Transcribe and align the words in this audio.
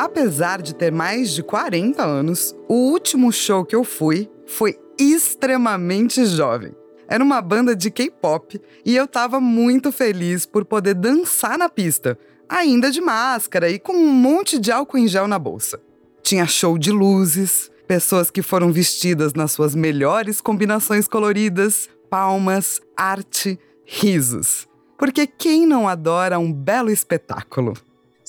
Apesar 0.00 0.62
de 0.62 0.74
ter 0.74 0.90
mais 0.90 1.30
de 1.30 1.42
40 1.42 2.02
anos, 2.02 2.56
o 2.66 2.90
último 2.90 3.30
show 3.30 3.66
que 3.66 3.76
eu 3.76 3.84
fui 3.84 4.30
foi 4.46 4.78
extremamente 4.98 6.24
jovem. 6.24 6.74
Era 7.06 7.22
uma 7.22 7.42
banda 7.42 7.76
de 7.76 7.90
K-pop 7.90 8.58
e 8.82 8.96
eu 8.96 9.06
tava 9.06 9.38
muito 9.40 9.92
feliz 9.92 10.46
por 10.46 10.64
poder 10.64 10.94
dançar 10.94 11.58
na 11.58 11.68
pista, 11.68 12.18
ainda 12.48 12.90
de 12.90 12.98
máscara 12.98 13.68
e 13.68 13.78
com 13.78 13.92
um 13.92 14.10
monte 14.10 14.58
de 14.58 14.72
álcool 14.72 14.96
em 14.96 15.06
gel 15.06 15.28
na 15.28 15.38
bolsa. 15.38 15.78
Tinha 16.22 16.46
show 16.46 16.78
de 16.78 16.90
luzes, 16.90 17.70
pessoas 17.86 18.30
que 18.30 18.40
foram 18.40 18.72
vestidas 18.72 19.34
nas 19.34 19.52
suas 19.52 19.74
melhores 19.74 20.40
combinações 20.40 21.06
coloridas, 21.06 21.90
palmas, 22.08 22.80
arte, 22.96 23.60
risos. 23.84 24.66
Porque 24.96 25.26
quem 25.26 25.66
não 25.66 25.86
adora 25.86 26.38
um 26.38 26.50
belo 26.50 26.90
espetáculo? 26.90 27.74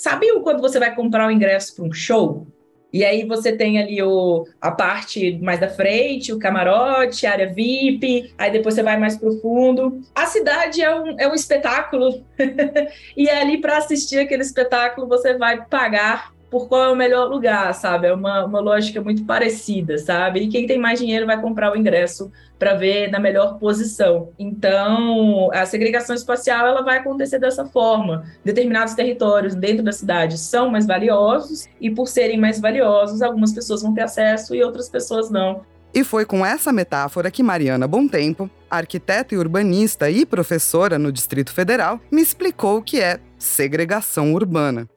Sabe 0.02 0.26
quando 0.42 0.62
você 0.62 0.80
vai 0.80 0.96
comprar 0.96 1.28
o 1.28 1.32
ingresso 1.32 1.76
para 1.76 1.86
um 1.86 1.94
show? 1.94 2.48
E 2.92 3.06
aí 3.06 3.24
você 3.24 3.56
tem 3.56 3.78
ali 3.78 4.02
o, 4.02 4.48
a 4.60 4.72
parte 4.72 5.38
mais 5.40 5.60
da 5.60 5.70
frente, 5.70 6.34
o 6.34 6.40
camarote, 6.40 7.28
a 7.28 7.34
área 7.34 7.54
VIP, 7.54 8.34
aí 8.36 8.50
depois 8.52 8.74
você 8.74 8.82
vai 8.82 8.98
mais 8.98 9.16
pro 9.16 9.40
fundo. 9.40 10.02
A 10.16 10.26
cidade 10.26 10.82
é 10.82 10.96
um, 10.96 11.20
é 11.20 11.28
um 11.28 11.36
espetáculo. 11.36 12.26
e 13.16 13.30
ali 13.30 13.62
para 13.62 13.78
assistir 13.78 14.18
aquele 14.18 14.42
espetáculo 14.42 15.08
você 15.08 15.38
vai 15.38 15.64
pagar 15.68 16.34
por 16.52 16.68
qual 16.68 16.84
é 16.84 16.92
o 16.92 16.96
melhor 16.96 17.30
lugar, 17.30 17.74
sabe? 17.74 18.08
É 18.08 18.14
uma, 18.14 18.44
uma 18.44 18.60
lógica 18.60 19.02
muito 19.02 19.24
parecida, 19.24 19.98
sabe? 19.98 20.42
E 20.42 20.48
quem 20.50 20.68
tem 20.68 20.78
mais 20.78 21.00
dinheiro 21.00 21.26
vai 21.26 21.40
comprar 21.40 21.72
o 21.72 21.78
ingresso 21.78 22.30
para 22.60 22.74
ver 22.74 23.10
na 23.10 23.22
melhor 23.22 23.58
posição. 23.58 24.30
Então, 24.38 25.50
a 25.54 25.66
segregação 25.66 26.14
espacial 26.14 26.68
ela 26.68 26.84
vai 26.84 26.98
acontecer 26.98 27.40
dessa 27.40 27.66
forma. 27.66 28.26
Determinados 28.44 28.94
territórios 28.94 29.56
dentro 29.56 29.82
da 29.82 29.94
cidade 29.94 30.38
são 30.38 30.70
mais 30.70 30.86
valiosos 30.86 31.70
e 31.80 31.90
por 31.90 32.08
serem 32.08 32.38
mais 32.38 32.60
valiosos, 32.60 33.22
algumas 33.22 33.54
pessoas 33.54 33.82
vão 33.82 33.94
ter 33.94 34.02
acesso 34.02 34.54
e 34.54 34.62
outras 34.62 34.90
pessoas 34.90 35.32
não. 35.32 35.62
E 35.94 36.04
foi 36.04 36.26
com 36.26 36.46
essa 36.46 36.74
metáfora 36.74 37.32
que 37.32 37.42
Mariana 37.42 37.90
Tempo, 38.12 38.50
arquiteta 38.70 39.34
e 39.34 39.38
urbanista 39.38 40.10
e 40.10 40.26
professora 40.26 41.00
no 41.00 41.14
Distrito 41.14 41.54
Federal, 41.54 42.00
me 42.12 42.22
explicou 42.22 42.78
o 42.78 42.82
que 42.84 43.00
é 43.00 43.20
segregação 43.38 44.34
urbana. 44.34 44.88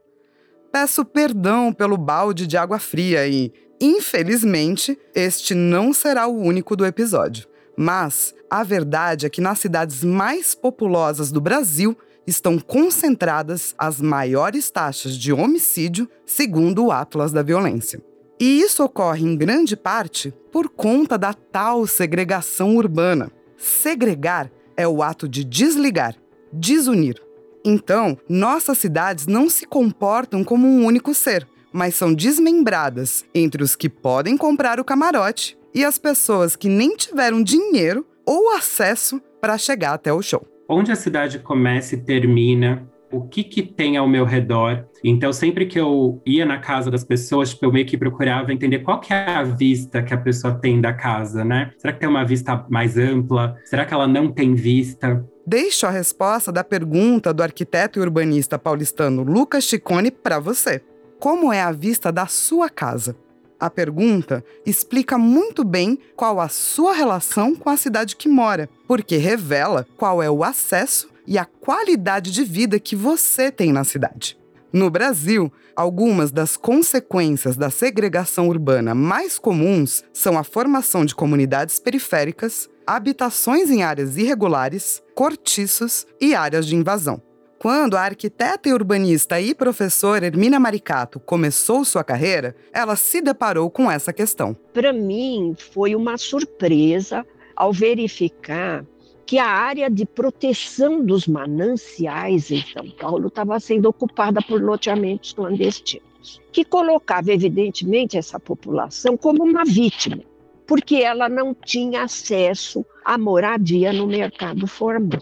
Peço 0.74 1.04
perdão 1.04 1.72
pelo 1.72 1.96
balde 1.96 2.48
de 2.48 2.56
água 2.56 2.80
fria 2.80 3.28
e, 3.28 3.52
infelizmente, 3.80 4.98
este 5.14 5.54
não 5.54 5.92
será 5.92 6.26
o 6.26 6.36
único 6.36 6.74
do 6.74 6.84
episódio. 6.84 7.46
Mas 7.78 8.34
a 8.50 8.64
verdade 8.64 9.24
é 9.24 9.30
que 9.30 9.40
nas 9.40 9.60
cidades 9.60 10.02
mais 10.02 10.52
populosas 10.52 11.30
do 11.30 11.40
Brasil 11.40 11.96
estão 12.26 12.58
concentradas 12.58 13.72
as 13.78 14.00
maiores 14.00 14.68
taxas 14.68 15.16
de 15.16 15.32
homicídio, 15.32 16.10
segundo 16.26 16.86
o 16.86 16.90
Atlas 16.90 17.30
da 17.30 17.40
Violência. 17.40 18.02
E 18.40 18.60
isso 18.60 18.82
ocorre 18.82 19.24
em 19.24 19.36
grande 19.36 19.76
parte 19.76 20.34
por 20.50 20.68
conta 20.68 21.16
da 21.16 21.32
tal 21.32 21.86
segregação 21.86 22.74
urbana. 22.74 23.30
Segregar 23.56 24.50
é 24.76 24.88
o 24.88 25.04
ato 25.04 25.28
de 25.28 25.44
desligar, 25.44 26.16
desunir, 26.52 27.23
então, 27.64 28.18
nossas 28.28 28.78
cidades 28.78 29.26
não 29.26 29.48
se 29.48 29.64
comportam 29.64 30.44
como 30.44 30.66
um 30.66 30.84
único 30.84 31.14
ser, 31.14 31.46
mas 31.72 31.94
são 31.94 32.12
desmembradas 32.12 33.24
entre 33.34 33.62
os 33.62 33.74
que 33.74 33.88
podem 33.88 34.36
comprar 34.36 34.78
o 34.78 34.84
camarote 34.84 35.56
e 35.74 35.84
as 35.84 35.98
pessoas 35.98 36.54
que 36.54 36.68
nem 36.68 36.94
tiveram 36.94 37.42
dinheiro 37.42 38.06
ou 38.26 38.54
acesso 38.54 39.20
para 39.40 39.58
chegar 39.58 39.94
até 39.94 40.12
o 40.12 40.22
show. 40.22 40.46
Onde 40.68 40.92
a 40.92 40.96
cidade 40.96 41.38
começa 41.38 41.94
e 41.94 42.00
termina, 42.00 42.86
o 43.10 43.22
que, 43.22 43.44
que 43.44 43.62
tem 43.62 43.96
ao 43.96 44.08
meu 44.08 44.24
redor. 44.24 44.86
Então, 45.02 45.32
sempre 45.32 45.66
que 45.66 45.78
eu 45.78 46.20
ia 46.26 46.44
na 46.44 46.58
casa 46.58 46.90
das 46.90 47.04
pessoas, 47.04 47.50
tipo, 47.50 47.66
eu 47.66 47.72
meio 47.72 47.86
que 47.86 47.96
procurava 47.96 48.52
entender 48.52 48.80
qual 48.80 49.00
que 49.00 49.12
é 49.12 49.30
a 49.30 49.42
vista 49.42 50.02
que 50.02 50.14
a 50.14 50.18
pessoa 50.18 50.54
tem 50.54 50.80
da 50.80 50.92
casa, 50.92 51.44
né? 51.44 51.70
Será 51.78 51.92
que 51.92 52.00
tem 52.00 52.08
uma 52.08 52.24
vista 52.24 52.64
mais 52.68 52.96
ampla? 52.96 53.56
Será 53.64 53.84
que 53.84 53.94
ela 53.94 54.08
não 54.08 54.32
tem 54.32 54.54
vista? 54.54 55.24
Deixo 55.46 55.86
a 55.86 55.90
resposta 55.90 56.50
da 56.50 56.64
pergunta 56.64 57.32
do 57.34 57.42
arquiteto 57.42 57.98
e 57.98 58.02
urbanista 58.02 58.58
paulistano 58.58 59.22
Lucas 59.22 59.64
Chicone 59.64 60.10
para 60.10 60.38
você. 60.38 60.82
Como 61.20 61.52
é 61.52 61.60
a 61.60 61.70
vista 61.70 62.10
da 62.10 62.26
sua 62.26 62.68
casa? 62.68 63.16
A 63.60 63.70
pergunta 63.70 64.44
explica 64.66 65.16
muito 65.16 65.64
bem 65.64 65.98
qual 66.16 66.40
a 66.40 66.48
sua 66.48 66.92
relação 66.92 67.54
com 67.54 67.70
a 67.70 67.76
cidade 67.76 68.16
que 68.16 68.28
mora, 68.28 68.68
porque 68.86 69.16
revela 69.16 69.86
qual 69.96 70.22
é 70.22 70.30
o 70.30 70.42
acesso 70.42 71.13
e 71.26 71.38
a 71.38 71.44
qualidade 71.44 72.30
de 72.30 72.44
vida 72.44 72.78
que 72.78 72.94
você 72.94 73.50
tem 73.50 73.72
na 73.72 73.84
cidade. 73.84 74.38
No 74.72 74.90
Brasil, 74.90 75.52
algumas 75.76 76.32
das 76.32 76.56
consequências 76.56 77.56
da 77.56 77.70
segregação 77.70 78.48
urbana 78.48 78.94
mais 78.94 79.38
comuns 79.38 80.02
são 80.12 80.36
a 80.36 80.42
formação 80.42 81.04
de 81.04 81.14
comunidades 81.14 81.78
periféricas, 81.78 82.68
habitações 82.84 83.70
em 83.70 83.84
áreas 83.84 84.16
irregulares, 84.16 85.00
cortiços 85.14 86.06
e 86.20 86.34
áreas 86.34 86.66
de 86.66 86.74
invasão. 86.74 87.22
Quando 87.56 87.96
a 87.96 88.02
arquiteta 88.02 88.68
e 88.68 88.72
urbanista 88.72 89.40
e 89.40 89.54
professora 89.54 90.26
Hermina 90.26 90.58
Maricato 90.60 91.18
começou 91.18 91.84
sua 91.84 92.04
carreira, 92.04 92.54
ela 92.72 92.96
se 92.96 93.22
deparou 93.22 93.70
com 93.70 93.90
essa 93.90 94.12
questão. 94.12 94.54
Para 94.72 94.92
mim, 94.92 95.54
foi 95.72 95.94
uma 95.94 96.18
surpresa 96.18 97.24
ao 97.56 97.72
verificar 97.72 98.84
que 99.26 99.38
a 99.38 99.46
área 99.46 99.90
de 99.90 100.04
proteção 100.04 101.04
dos 101.04 101.26
mananciais 101.26 102.50
em 102.50 102.62
São 102.62 102.90
Paulo 102.90 103.28
estava 103.28 103.58
sendo 103.58 103.88
ocupada 103.88 104.40
por 104.42 104.62
loteamentos 104.62 105.32
clandestinos, 105.32 106.40
que 106.52 106.64
colocava, 106.64 107.32
evidentemente, 107.32 108.16
essa 108.16 108.38
população 108.38 109.16
como 109.16 109.42
uma 109.42 109.64
vítima 109.64 110.22
porque 110.66 110.96
ela 110.96 111.28
não 111.28 111.54
tinha 111.54 112.04
acesso 112.04 112.84
à 113.04 113.18
moradia 113.18 113.92
no 113.92 114.06
mercado 114.06 114.66
formal. 114.66 115.20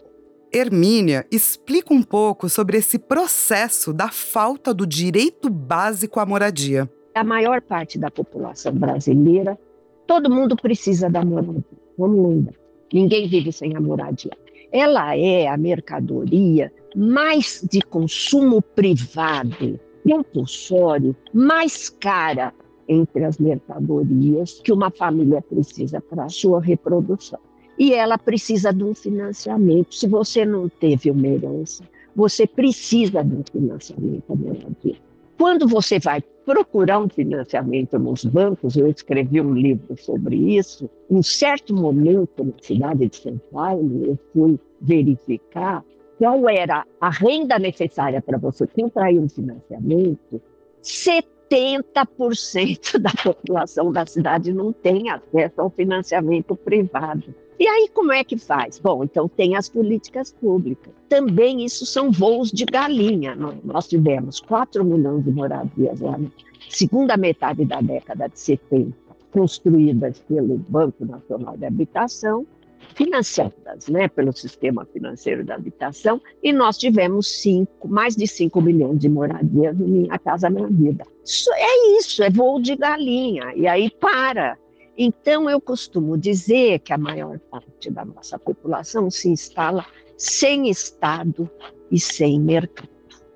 Hermínia 0.53 1.27
explica 1.31 1.95
um 1.95 2.03
pouco 2.03 2.49
sobre 2.49 2.77
esse 2.77 2.99
processo 2.99 3.93
da 3.93 4.09
falta 4.09 4.75
do 4.75 4.87
direito 4.87 5.49
básico 5.49 6.21
à 6.21 6.27
moradia. 6.27 6.91
A 7.15 7.25
maior 7.25 7.62
parte 7.62 7.99
da 7.99 8.11
população 8.11 8.75
brasileira, 8.75 9.59
todo 10.07 10.31
mundo 10.31 10.55
precisa 10.57 11.09
da 11.09 11.25
moradia. 11.25 11.65
Vamos 11.97 12.29
lembrar, 12.29 12.55
ninguém 12.93 13.29
vive 13.29 13.53
sem 13.53 13.77
a 13.77 13.81
moradia. 13.81 14.33
Ela 14.71 15.17
é 15.17 15.49
a 15.49 15.57
mercadoria 15.57 16.73
mais 16.97 17.67
de 17.71 17.81
consumo 17.83 18.63
privado, 18.63 19.79
compulsório, 20.03 21.15
mais 21.33 21.89
cara 21.89 22.53
entre 22.89 23.25
as 23.25 23.39
mercadorias 23.39 24.61
que 24.61 24.73
uma 24.73 24.91
família 24.91 25.41
precisa 25.43 26.01
para 26.01 26.25
a 26.25 26.29
sua 26.29 26.61
reprodução. 26.61 27.39
E 27.79 27.95
ela 27.95 28.19
precisa 28.19 28.73
de 28.73 28.85
um 28.85 28.95
financiamento. 28.95 29.95
Se 29.95 30.07
você 30.07 30.45
não 30.45 30.69
teve 30.69 31.11
uma 31.11 31.27
herança, 31.27 31.85
você 32.15 32.47
precisa 32.47 33.23
de 33.23 33.35
um 33.35 33.43
financiamento 33.51 34.37
moradia. 34.37 35.12
Quando 35.43 35.67
você 35.67 35.99
vai 35.99 36.23
procurar 36.47 37.01
um 37.01 37.09
financiamento 37.09 37.99
nos 37.99 38.25
bancos, 38.25 38.77
eu 38.77 38.87
escrevi 38.87 39.41
um 39.41 39.53
livro 39.53 40.01
sobre 40.01 40.37
isso. 40.37 40.89
Em 41.11 41.21
certo 41.21 41.75
momento, 41.75 42.45
na 42.45 42.53
cidade 42.63 43.09
de 43.09 43.17
São 43.17 43.37
Paulo, 43.51 44.05
eu 44.05 44.17
fui 44.33 44.57
verificar 44.81 45.85
qual 46.17 46.49
era 46.49 46.87
a 47.01 47.11
renda 47.11 47.59
necessária 47.59 48.23
para 48.23 48.39
você 48.39 48.69
contrair 48.69 49.19
um 49.19 49.29
financiamento. 49.29 50.41
80% 50.81 52.99
da 53.03 53.11
população 53.11 53.91
da 53.91 54.07
cidade 54.07 54.53
não 54.53 54.73
tem 54.73 55.11
acesso 55.11 55.61
ao 55.61 55.71
financiamento 55.71 56.55
privado. 56.55 57.35
E 57.59 57.67
aí, 57.67 57.89
como 57.93 58.13
é 58.13 58.25
que 58.25 58.37
faz? 58.37 58.79
Bom, 58.79 59.05
então 59.05 59.29
tem 59.29 59.57
as 59.57 59.69
políticas 59.69 60.33
públicas. 60.33 60.93
Também 61.09 61.65
isso 61.65 61.87
são 61.87 62.11
voos 62.11 62.51
de 62.51 62.65
galinha. 62.65 63.37
Nós 63.65 63.87
tivemos 63.87 64.41
4 64.41 64.85
milhões 64.85 65.25
de 65.25 65.31
moradias 65.31 66.00
lá 66.00 66.19
na 66.19 66.29
segunda 66.69 67.17
metade 67.17 67.65
da 67.65 67.81
década 67.81 68.29
de 68.29 68.38
70, 68.38 68.93
construídas 69.31 70.19
pelo 70.21 70.59
Banco 70.59 71.05
Nacional 71.05 71.56
de 71.56 71.67
Habitação, 71.67 72.47
financiadas 72.94 73.88
né, 73.88 74.09
pelo 74.09 74.32
sistema 74.32 74.85
financeiro 74.85 75.44
da 75.44 75.55
habitação, 75.55 76.21
e 76.43 76.53
nós 76.53 76.76
tivemos 76.76 77.41
cinco, 77.41 77.88
mais 77.88 78.15
de 78.17 78.26
5 78.26 78.61
milhões 78.61 78.99
de 78.99 79.09
moradias 79.09 79.79
em 79.81 79.85
Minha 79.85 80.19
Casa 80.19 80.50
Minha 80.50 80.69
Vida. 80.69 81.05
Isso, 81.25 81.50
é 81.55 81.99
isso, 81.99 82.23
é 82.23 82.31
voo 82.31 82.61
de 82.61 82.76
galinha, 82.76 83.53
e 83.55 83.67
aí 83.67 83.91
para. 83.91 84.59
Então, 84.97 85.49
eu 85.49 85.61
costumo 85.61 86.19
dizer 86.19 86.81
que 86.81 86.93
a 86.93 86.99
maior 86.99 87.39
parte 87.50 87.91
da 87.91 88.05
nossa 88.05 88.39
população 88.39 89.11
se 89.11 89.29
instala 89.29 89.87
sem 90.17 90.69
Estado 90.69 91.50
e 91.91 91.99
sem 91.99 92.41
mercado. 92.41 92.89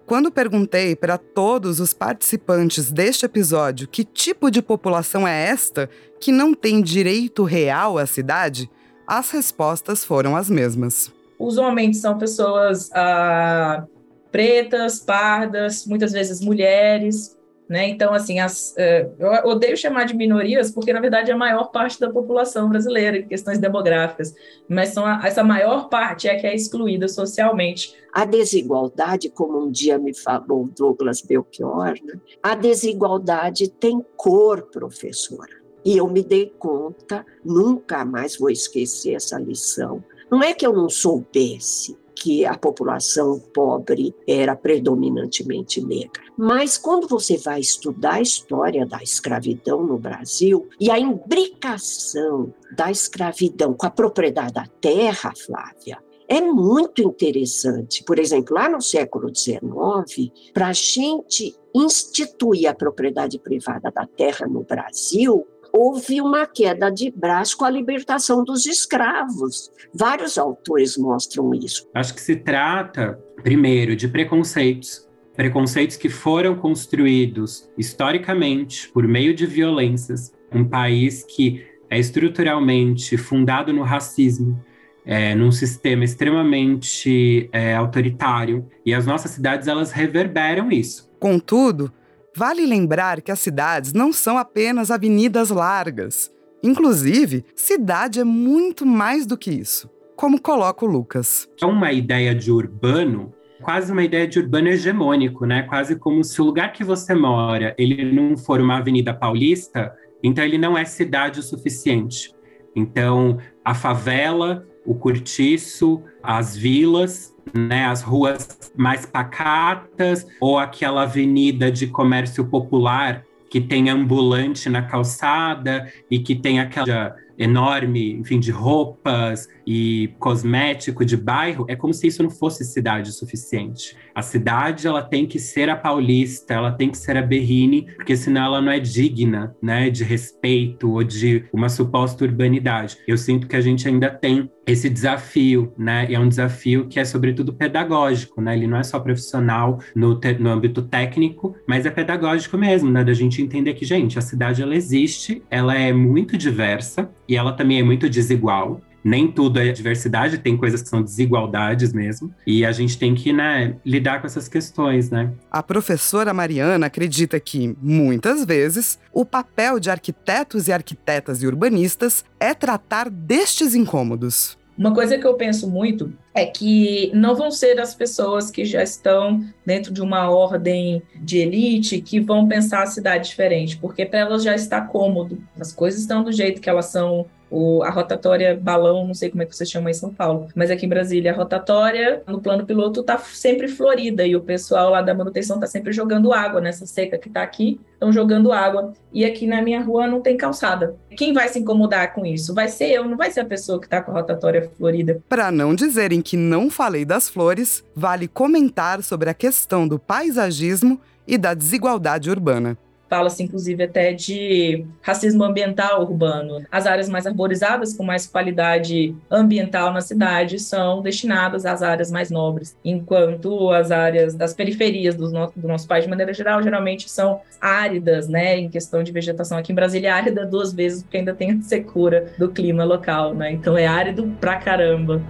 Quando 0.06 0.30
perguntei 0.30 0.94
para 0.94 1.18
todos 1.18 1.80
os 1.80 1.92
participantes 1.92 2.92
deste 2.92 3.26
episódio 3.26 3.88
que 3.88 4.04
tipo 4.04 4.52
de 4.52 4.62
população 4.62 5.26
é 5.26 5.48
esta 5.48 5.90
que 6.20 6.30
não 6.30 6.54
tem 6.54 6.80
direito 6.80 7.42
real 7.42 7.98
à 7.98 8.06
cidade, 8.06 8.70
as 9.04 9.30
respostas 9.32 10.04
foram 10.04 10.36
as 10.36 10.48
mesmas. 10.48 11.12
Usualmente 11.38 11.96
são 11.96 12.16
pessoas 12.16 12.88
ah, 12.94 13.84
pretas, 14.30 15.00
pardas, 15.00 15.84
muitas 15.86 16.12
vezes 16.12 16.40
mulheres, 16.40 17.36
Né? 17.68 17.88
Então, 17.88 18.14
assim, 18.14 18.38
as, 18.38 18.76
uh, 18.78 19.12
eu 19.18 19.50
odeio 19.50 19.76
chamar 19.76 20.04
de 20.04 20.14
minorias, 20.14 20.70
porque 20.70 20.92
na 20.92 21.00
verdade 21.00 21.32
é 21.32 21.34
a 21.34 21.36
maior 21.36 21.72
parte 21.72 21.98
da 21.98 22.08
população 22.08 22.68
brasileira, 22.68 23.18
em 23.18 23.26
questões 23.26 23.58
demográficas, 23.58 24.32
mas 24.68 24.90
são 24.90 25.04
a, 25.04 25.20
essa 25.24 25.42
maior 25.42 25.88
parte 25.88 26.28
é 26.28 26.36
que 26.36 26.46
é 26.46 26.54
excluída 26.54 27.08
socialmente. 27.08 27.92
A 28.12 28.24
desigualdade, 28.24 29.28
como 29.28 29.58
um 29.58 29.70
dia 29.70 29.98
me 29.98 30.14
falou 30.14 30.70
Douglas 30.76 31.20
Belchior, 31.20 31.94
né? 32.04 32.20
a 32.40 32.54
desigualdade 32.54 33.68
tem 33.68 34.04
cor, 34.16 34.62
professora. 34.70 35.56
E 35.84 35.96
eu 35.96 36.08
me 36.08 36.22
dei 36.22 36.52
conta, 36.58 37.26
nunca 37.44 38.04
mais 38.04 38.36
vou 38.36 38.50
esquecer 38.50 39.14
essa 39.14 39.38
lição. 39.38 40.02
Não 40.30 40.42
é 40.42 40.54
que 40.54 40.66
eu 40.66 40.72
não 40.72 40.88
soubesse, 40.88 41.96
que 42.26 42.44
a 42.44 42.58
população 42.58 43.38
pobre 43.54 44.12
era 44.26 44.56
predominantemente 44.56 45.80
negra. 45.80 46.24
Mas 46.36 46.76
quando 46.76 47.06
você 47.06 47.36
vai 47.36 47.60
estudar 47.60 48.14
a 48.14 48.20
história 48.20 48.84
da 48.84 49.00
escravidão 49.00 49.86
no 49.86 49.96
Brasil 49.96 50.68
e 50.80 50.90
a 50.90 50.98
imbricação 50.98 52.52
da 52.76 52.90
escravidão 52.90 53.74
com 53.74 53.86
a 53.86 53.90
propriedade 53.90 54.54
da 54.54 54.66
terra, 54.80 55.32
Flávia, 55.36 56.02
é 56.28 56.40
muito 56.40 57.00
interessante. 57.00 58.02
Por 58.02 58.18
exemplo, 58.18 58.56
lá 58.56 58.68
no 58.68 58.80
século 58.80 59.30
XIX, 59.32 60.32
para 60.52 60.66
a 60.66 60.72
gente 60.72 61.54
instituir 61.72 62.68
a 62.68 62.74
propriedade 62.74 63.38
privada 63.38 63.92
da 63.92 64.04
terra 64.04 64.48
no 64.48 64.64
Brasil, 64.64 65.46
houve 65.72 66.20
uma 66.20 66.46
queda 66.46 66.90
de 66.90 67.10
braço 67.10 67.56
com 67.56 67.64
a 67.64 67.70
libertação 67.70 68.44
dos 68.44 68.66
escravos. 68.66 69.70
Vários 69.92 70.38
autores 70.38 70.96
mostram 70.96 71.54
isso. 71.54 71.88
Acho 71.94 72.14
que 72.14 72.20
se 72.20 72.36
trata, 72.36 73.18
primeiro, 73.42 73.96
de 73.96 74.08
preconceitos. 74.08 75.06
Preconceitos 75.34 75.96
que 75.96 76.08
foram 76.08 76.56
construídos 76.56 77.68
historicamente 77.76 78.88
por 78.88 79.06
meio 79.06 79.34
de 79.34 79.46
violências. 79.46 80.32
Um 80.52 80.64
país 80.64 81.22
que 81.22 81.66
é 81.90 81.98
estruturalmente 81.98 83.16
fundado 83.16 83.72
no 83.72 83.82
racismo, 83.82 84.58
é, 85.04 85.34
num 85.34 85.52
sistema 85.52 86.04
extremamente 86.04 87.48
é, 87.52 87.74
autoritário, 87.74 88.66
e 88.84 88.92
as 88.92 89.06
nossas 89.06 89.30
cidades 89.30 89.68
elas 89.68 89.92
reverberam 89.92 90.70
isso. 90.70 91.08
Contudo, 91.20 91.92
Vale 92.36 92.66
lembrar 92.66 93.22
que 93.22 93.32
as 93.32 93.40
cidades 93.40 93.94
não 93.94 94.12
são 94.12 94.36
apenas 94.36 94.90
avenidas 94.90 95.48
largas. 95.48 96.30
Inclusive, 96.62 97.46
cidade 97.54 98.20
é 98.20 98.24
muito 98.24 98.84
mais 98.84 99.24
do 99.24 99.38
que 99.38 99.50
isso, 99.50 99.88
como 100.14 100.38
coloca 100.38 100.84
o 100.84 100.88
Lucas. 100.88 101.48
É 101.62 101.64
uma 101.64 101.92
ideia 101.92 102.34
de 102.34 102.52
urbano, 102.52 103.32
quase 103.62 103.90
uma 103.90 104.04
ideia 104.04 104.28
de 104.28 104.38
urbano 104.38 104.68
hegemônico, 104.68 105.46
né? 105.46 105.62
Quase 105.62 105.96
como 105.96 106.22
se 106.22 106.42
o 106.42 106.44
lugar 106.44 106.74
que 106.74 106.84
você 106.84 107.14
mora, 107.14 107.74
ele 107.78 108.12
não 108.12 108.36
for 108.36 108.60
uma 108.60 108.76
avenida 108.76 109.14
paulista, 109.14 109.96
então 110.22 110.44
ele 110.44 110.58
não 110.58 110.76
é 110.76 110.84
cidade 110.84 111.40
o 111.40 111.42
suficiente. 111.42 112.34
Então, 112.74 113.38
a 113.64 113.74
favela, 113.74 114.66
o 114.84 114.94
cortiço, 114.94 116.02
as 116.22 116.54
vilas 116.54 117.34
né, 117.54 117.86
as 117.86 118.02
ruas 118.02 118.72
mais 118.76 119.06
pacatas 119.06 120.26
ou 120.40 120.58
aquela 120.58 121.02
avenida 121.02 121.70
de 121.70 121.86
comércio 121.86 122.44
popular 122.46 123.24
que 123.50 123.60
tem 123.60 123.88
ambulante 123.88 124.68
na 124.68 124.82
calçada 124.82 125.90
e 126.10 126.18
que 126.18 126.34
tem 126.34 126.60
aquela 126.60 127.16
enorme, 127.38 128.12
enfim, 128.14 128.40
de 128.40 128.50
roupas 128.50 129.48
e 129.66 130.14
cosmético 130.18 131.04
de 131.04 131.16
bairro, 131.16 131.66
é 131.68 131.74
como 131.74 131.92
se 131.92 132.06
isso 132.06 132.22
não 132.22 132.30
fosse 132.30 132.64
cidade 132.64 133.10
o 133.10 133.12
suficiente. 133.12 133.96
A 134.14 134.22
cidade, 134.22 134.86
ela 134.86 135.02
tem 135.02 135.26
que 135.26 135.38
ser 135.38 135.68
a 135.68 135.76
paulista, 135.76 136.54
ela 136.54 136.70
tem 136.70 136.90
que 136.90 136.98
ser 136.98 137.16
a 137.16 137.22
Berrine, 137.22 137.86
porque 137.96 138.16
senão 138.16 138.44
ela 138.44 138.62
não 138.62 138.70
é 138.70 138.78
digna, 138.78 139.54
né, 139.60 139.90
de 139.90 140.04
respeito 140.04 140.90
ou 140.90 141.02
de 141.02 141.44
uma 141.52 141.68
suposta 141.68 142.24
urbanidade. 142.24 142.96
Eu 143.06 143.18
sinto 143.18 143.48
que 143.48 143.56
a 143.56 143.60
gente 143.60 143.88
ainda 143.88 144.10
tem 144.10 144.50
esse 144.66 144.90
desafio, 144.90 145.72
né? 145.78 146.06
E 146.10 146.14
é 146.14 146.18
um 146.18 146.28
desafio 146.28 146.88
que 146.88 146.98
é 146.98 147.04
sobretudo 147.04 147.54
pedagógico, 147.54 148.40
né? 148.40 148.56
Ele 148.56 148.66
não 148.66 148.76
é 148.76 148.82
só 148.82 148.98
profissional 148.98 149.78
no, 149.94 150.20
no 150.40 150.50
âmbito 150.50 150.82
técnico, 150.82 151.54
mas 151.68 151.86
é 151.86 151.90
pedagógico 151.90 152.58
mesmo, 152.58 152.90
né? 152.90 153.04
Da 153.04 153.14
gente 153.14 153.40
entender 153.40 153.74
que, 153.74 153.84
gente, 153.84 154.18
a 154.18 154.22
cidade 154.22 154.62
ela 154.62 154.74
existe, 154.74 155.42
ela 155.48 155.76
é 155.76 155.92
muito 155.92 156.36
diversa 156.36 157.08
e 157.28 157.36
ela 157.36 157.52
também 157.52 157.78
é 157.78 157.82
muito 157.82 158.10
desigual 158.10 158.80
nem 159.06 159.30
tudo 159.30 159.60
é 159.60 159.70
diversidade, 159.70 160.38
tem 160.38 160.56
coisas 160.56 160.82
que 160.82 160.88
são 160.88 161.00
desigualdades 161.00 161.92
mesmo, 161.92 162.34
e 162.44 162.66
a 162.66 162.72
gente 162.72 162.98
tem 162.98 163.14
que 163.14 163.32
né, 163.32 163.76
lidar 163.84 164.20
com 164.20 164.26
essas 164.26 164.48
questões, 164.48 165.10
né? 165.10 165.30
A 165.48 165.62
professora 165.62 166.34
Mariana 166.34 166.86
acredita 166.86 167.38
que, 167.38 167.76
muitas 167.80 168.44
vezes, 168.44 168.98
o 169.12 169.24
papel 169.24 169.78
de 169.78 169.90
arquitetos 169.90 170.66
e 170.66 170.72
arquitetas 170.72 171.40
e 171.40 171.46
urbanistas 171.46 172.24
é 172.40 172.52
tratar 172.52 173.08
destes 173.08 173.76
incômodos. 173.76 174.58
Uma 174.76 174.92
coisa 174.92 175.16
que 175.16 175.26
eu 175.26 175.34
penso 175.34 175.70
muito 175.70 176.12
é 176.34 176.44
que 176.44 177.10
não 177.14 177.34
vão 177.34 177.50
ser 177.50 177.80
as 177.80 177.94
pessoas 177.94 178.50
que 178.50 178.64
já 178.64 178.82
estão 178.82 179.42
dentro 179.64 179.90
de 179.90 180.02
uma 180.02 180.28
ordem 180.28 181.00
de 181.14 181.38
elite 181.38 182.02
que 182.02 182.20
vão 182.20 182.46
pensar 182.46 182.82
a 182.82 182.86
cidade 182.86 183.28
diferente, 183.28 183.78
porque 183.78 184.04
para 184.04 184.18
elas 184.18 184.42
já 184.42 184.54
está 184.54 184.82
cômodo, 184.82 185.42
as 185.58 185.72
coisas 185.72 186.00
estão 186.00 186.22
do 186.22 186.30
jeito 186.30 186.60
que 186.60 186.68
elas 186.68 186.86
são 186.86 187.24
o, 187.50 187.82
a 187.82 187.90
rotatória 187.90 188.58
balão, 188.60 189.06
não 189.06 189.14
sei 189.14 189.30
como 189.30 189.42
é 189.42 189.46
que 189.46 189.54
você 189.54 189.64
chama 189.64 189.90
em 189.90 189.94
São 189.94 190.12
Paulo, 190.12 190.48
mas 190.54 190.70
aqui 190.70 190.86
em 190.86 190.88
Brasília, 190.88 191.32
a 191.32 191.36
rotatória 191.36 192.22
no 192.26 192.40
plano 192.40 192.66
piloto 192.66 193.00
está 193.00 193.18
sempre 193.18 193.68
florida 193.68 194.26
e 194.26 194.34
o 194.34 194.40
pessoal 194.40 194.90
lá 194.90 195.02
da 195.02 195.14
manutenção 195.14 195.56
está 195.56 195.66
sempre 195.66 195.92
jogando 195.92 196.32
água 196.32 196.60
nessa 196.60 196.86
seca 196.86 197.18
que 197.18 197.28
está 197.28 197.42
aqui, 197.42 197.80
estão 197.92 198.12
jogando 198.12 198.52
água. 198.52 198.92
E 199.12 199.24
aqui 199.24 199.46
na 199.46 199.62
minha 199.62 199.80
rua 199.80 200.06
não 200.06 200.20
tem 200.20 200.36
calçada. 200.36 200.96
Quem 201.16 201.32
vai 201.32 201.48
se 201.48 201.58
incomodar 201.58 202.14
com 202.14 202.26
isso? 202.26 202.54
Vai 202.54 202.68
ser 202.68 202.90
eu, 202.90 203.04
não 203.04 203.16
vai 203.16 203.30
ser 203.30 203.40
a 203.40 203.44
pessoa 203.44 203.78
que 203.78 203.86
está 203.86 204.02
com 204.02 204.10
a 204.10 204.14
rotatória 204.14 204.70
florida. 204.76 205.20
Para 205.28 205.50
não 205.50 205.74
dizerem 205.74 206.20
que 206.20 206.36
não 206.36 206.68
falei 206.68 207.04
das 207.04 207.28
flores, 207.28 207.84
vale 207.94 208.28
comentar 208.28 209.02
sobre 209.02 209.30
a 209.30 209.34
questão 209.34 209.88
do 209.88 209.98
paisagismo 209.98 211.00
e 211.26 211.36
da 211.36 211.54
desigualdade 211.54 212.30
urbana. 212.30 212.76
Fala-se, 213.08 213.42
inclusive, 213.42 213.84
até 213.84 214.12
de 214.12 214.84
racismo 215.00 215.44
ambiental 215.44 216.02
urbano. 216.02 216.64
As 216.70 216.86
áreas 216.86 217.08
mais 217.08 217.26
arborizadas, 217.26 217.94
com 217.94 218.02
mais 218.02 218.26
qualidade 218.26 219.14
ambiental 219.30 219.92
na 219.92 220.00
cidade, 220.00 220.58
são 220.58 221.00
destinadas 221.02 221.64
às 221.64 221.82
áreas 221.82 222.10
mais 222.10 222.30
nobres, 222.30 222.76
enquanto 222.84 223.70
as 223.70 223.90
áreas 223.90 224.34
das 224.34 224.52
periferias 224.52 225.14
do, 225.14 225.30
no 225.30 225.52
do 225.56 225.68
nosso 225.68 225.86
país, 225.86 226.04
de 226.04 226.10
maneira 226.10 226.32
geral, 226.34 226.62
geralmente 226.62 227.08
são 227.08 227.40
áridas, 227.60 228.28
né, 228.28 228.58
em 228.58 228.68
questão 228.68 229.02
de 229.02 229.12
vegetação. 229.12 229.56
Aqui 229.58 229.72
em 229.72 229.74
Brasília 229.74 230.08
é 230.08 230.12
árida 230.12 230.44
duas 230.44 230.72
vezes, 230.72 231.02
porque 231.02 231.18
ainda 231.18 231.34
tem 231.34 231.52
a 231.52 231.62
secura 231.62 232.32
do 232.38 232.48
clima 232.48 232.84
local, 232.84 233.34
né? 233.34 233.52
Então 233.52 233.76
é 233.76 233.86
árido 233.86 234.36
pra 234.40 234.56
caramba. 234.56 235.22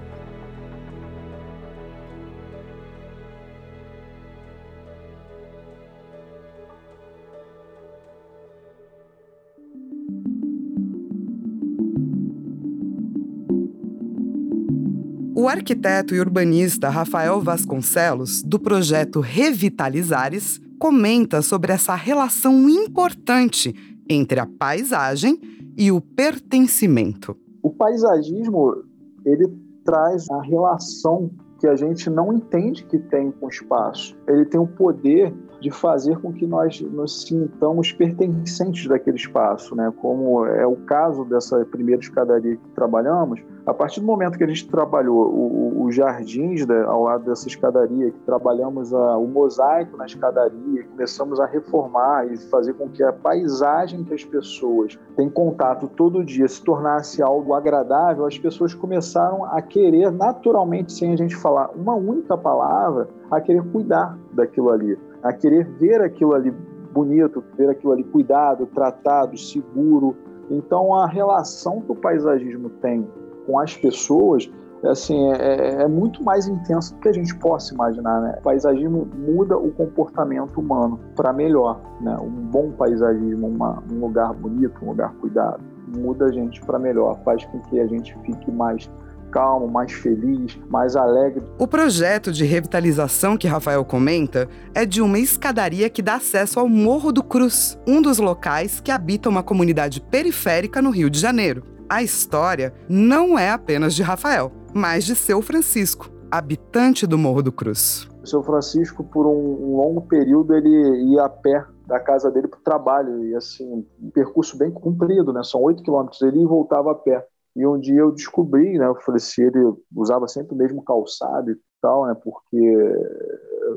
O 15.39 15.49
arquiteto 15.49 16.15
e 16.15 16.19
urbanista 16.19 16.89
Rafael 16.89 17.43
Vasconcelos, 17.43 18.43
do 18.43 18.59
projeto 18.59 19.21
Revitalizares, 19.21 20.59
comenta 20.79 21.43
sobre 21.43 21.75
essa 21.75 21.95
relação 21.95 22.71
importante 22.71 23.75
entre 24.09 24.41
a 24.41 24.47
paisagem 24.47 25.39
e 25.77 25.93
o 25.93 26.01
pertencimento. 26.01 27.37
O 27.63 27.69
paisagismo, 27.69 28.83
ele 29.27 29.47
traz 29.85 30.27
a 30.31 30.41
relação 30.41 31.31
que 31.61 31.67
a 31.67 31.77
gente 31.77 32.09
não 32.09 32.33
entende 32.33 32.87
que 32.87 32.99
tem 32.99 33.31
com 33.31 33.45
o 33.45 33.51
espaço. 33.51 34.17
Ele 34.27 34.47
tem 34.47 34.59
o 34.59 34.67
poder 34.67 35.35
de 35.61 35.71
fazer 35.71 36.19
com 36.19 36.33
que 36.33 36.47
nós 36.47 36.81
nos 36.81 37.23
sintamos 37.23 37.93
pertencentes 37.93 38.87
daquele 38.87 39.17
espaço, 39.17 39.75
né? 39.75 39.93
Como 39.97 40.45
é 40.47 40.67
o 40.67 40.77
caso 40.77 41.25
dessa 41.25 41.65
primeira 41.65 42.01
escadaria 42.01 42.57
que 42.57 42.69
trabalhamos. 42.75 43.41
A 43.67 43.75
partir 43.75 44.01
do 44.01 44.07
momento 44.07 44.39
que 44.39 44.45
a 44.45 44.47
gente 44.47 44.69
trabalhou 44.69 45.85
os 45.85 45.95
jardins 45.95 46.65
ao 46.87 47.03
lado 47.03 47.25
dessa 47.25 47.49
escadaria, 47.49 48.11
que 48.11 48.21
trabalhamos 48.21 48.95
a, 48.95 49.17
o 49.17 49.27
mosaico 49.27 49.97
na 49.97 50.07
escadaria, 50.07 50.85
começamos 50.85 51.41
a 51.41 51.47
reformar 51.47 52.27
e 52.33 52.37
fazer 52.37 52.75
com 52.75 52.89
que 52.89 53.03
a 53.03 53.13
paisagem 53.13 54.05
que 54.05 54.15
as 54.15 54.25
pessoas 54.25 54.99
têm 55.17 55.29
contato 55.29 55.89
todo 55.89 56.25
dia 56.25 56.47
se 56.47 56.63
tornasse 56.63 57.23
algo 57.23 57.55
agradável, 57.55 58.25
as 58.27 58.39
pessoas 58.39 58.73
começaram 58.73 59.45
a 59.45 59.61
querer 59.61 60.13
naturalmente, 60.13 60.93
sem 60.93 61.13
a 61.13 61.17
gente 61.17 61.35
falar 61.35 61.71
uma 61.75 61.95
única 61.95 62.37
palavra, 62.37 63.09
a 63.31 63.41
querer 63.41 63.65
cuidar 63.73 64.17
daquilo 64.33 64.71
ali 64.71 64.97
a 65.29 65.33
querer 65.33 65.65
ver 65.79 66.01
aquilo 66.01 66.35
ali 66.35 66.53
bonito, 66.93 67.45
ver 67.57 67.69
aquilo 67.69 67.93
ali 67.93 68.05
cuidado, 68.05 68.67
tratado, 68.67 69.37
seguro. 69.37 70.17
Então, 70.51 70.95
a 70.95 71.07
relação 71.07 71.81
que 71.81 71.93
o 71.93 71.97
paisagismo 71.97 72.71
tem 72.81 73.07
com 73.47 73.59
as 73.59 73.77
pessoas 73.77 74.51
é 74.83 74.89
assim, 74.89 75.33
é, 75.33 75.83
é, 75.83 75.89
muito 75.89 76.23
mais 76.23 76.47
intenso 76.47 76.95
do 76.95 77.01
que 77.01 77.09
a 77.09 77.13
gente 77.13 77.35
possa 77.39 77.75
imaginar, 77.75 78.21
né? 78.21 78.37
O 78.39 78.43
paisagismo 78.43 79.09
muda 79.17 79.57
o 79.57 79.73
comportamento 79.73 80.61
humano 80.61 81.01
para 81.15 81.33
melhor, 81.33 81.81
né? 82.01 82.17
Um 82.19 82.29
bom 82.29 82.71
paisagismo, 82.73 83.49
uma, 83.49 83.83
um 83.91 84.01
lugar 84.01 84.35
bonito, 84.35 84.85
um 84.85 84.91
lugar 84.91 85.13
cuidado, 85.15 85.61
muda 85.97 86.27
a 86.27 86.33
gente 86.33 86.61
para 86.61 86.79
melhor, 86.79 87.19
faz 87.25 87.45
com 87.47 87.59
que 87.61 87.81
a 87.81 87.87
gente 87.87 88.17
fique 88.21 88.51
mais 88.51 88.91
calmo, 89.37 89.69
mais 89.69 89.93
feliz, 89.93 90.59
mais 90.71 90.97
alegre. 90.97 91.45
O 91.59 91.69
projeto 91.69 92.33
de 92.33 92.43
revitalização 92.43 93.37
que 93.37 93.47
Rafael 93.47 93.85
comenta 93.85 94.49
é 94.75 94.87
de 94.87 95.03
uma 95.03 95.19
escadaria 95.19 95.91
que 95.91 96.01
dá 96.01 96.15
acesso 96.15 96.59
ao 96.59 96.67
Morro 96.67 97.13
do 97.13 97.23
Cruz, 97.23 97.79
um 97.87 98.01
dos 98.01 98.17
locais 98.17 98.81
que 98.81 98.91
habita 98.91 99.29
uma 99.29 99.43
comunidade 99.43 100.01
periférica 100.01 100.81
no 100.81 100.89
Rio 100.89 101.11
de 101.11 101.21
Janeiro. 101.21 101.63
A 101.87 102.03
história 102.03 102.73
não 102.89 103.39
é 103.39 103.51
apenas 103.51 103.95
de 103.95 104.03
Rafael, 104.03 104.51
mas 104.73 105.05
de 105.05 105.15
seu 105.15 105.43
Francisco, 105.43 106.11
habitante 106.31 107.07
do 107.07 107.19
Morro 107.19 107.43
do 107.43 107.53
Cruz. 107.53 108.09
O 108.23 108.27
seu 108.27 108.43
Francisco, 108.43 109.05
por 109.05 109.27
um 109.27 109.77
longo 109.77 110.01
período, 110.01 110.55
ele 110.55 111.13
ia 111.13 111.25
a 111.25 111.29
pé 111.29 111.63
da 111.87 112.01
casa 112.01 112.31
dele 112.31 112.49
para 112.49 112.59
o 112.59 112.63
trabalho, 112.63 113.23
e 113.27 113.37
assim, 113.37 113.85
um 114.03 114.11
percurso 114.11 114.57
bem 114.57 114.71
comprido, 114.71 115.31
né? 115.31 115.43
São 115.45 115.63
oito 115.63 115.83
quilômetros, 115.83 116.23
ele 116.23 116.45
voltava 116.47 116.91
a 116.91 116.95
pé. 116.95 117.25
E 117.57 117.67
um 117.67 117.81
dia 117.81 118.01
eu 118.01 118.13
descobri, 118.13 118.79
né? 118.79 118.87
Eu 118.87 118.97
assim, 119.15 119.43
ele 119.43 119.75
usava 119.95 120.29
sempre 120.29 120.55
o 120.55 120.59
mesmo 120.59 120.85
calçado 120.85 121.51
e 121.51 121.57
tal, 121.81 122.05
né? 122.07 122.15
Porque, 122.15 122.59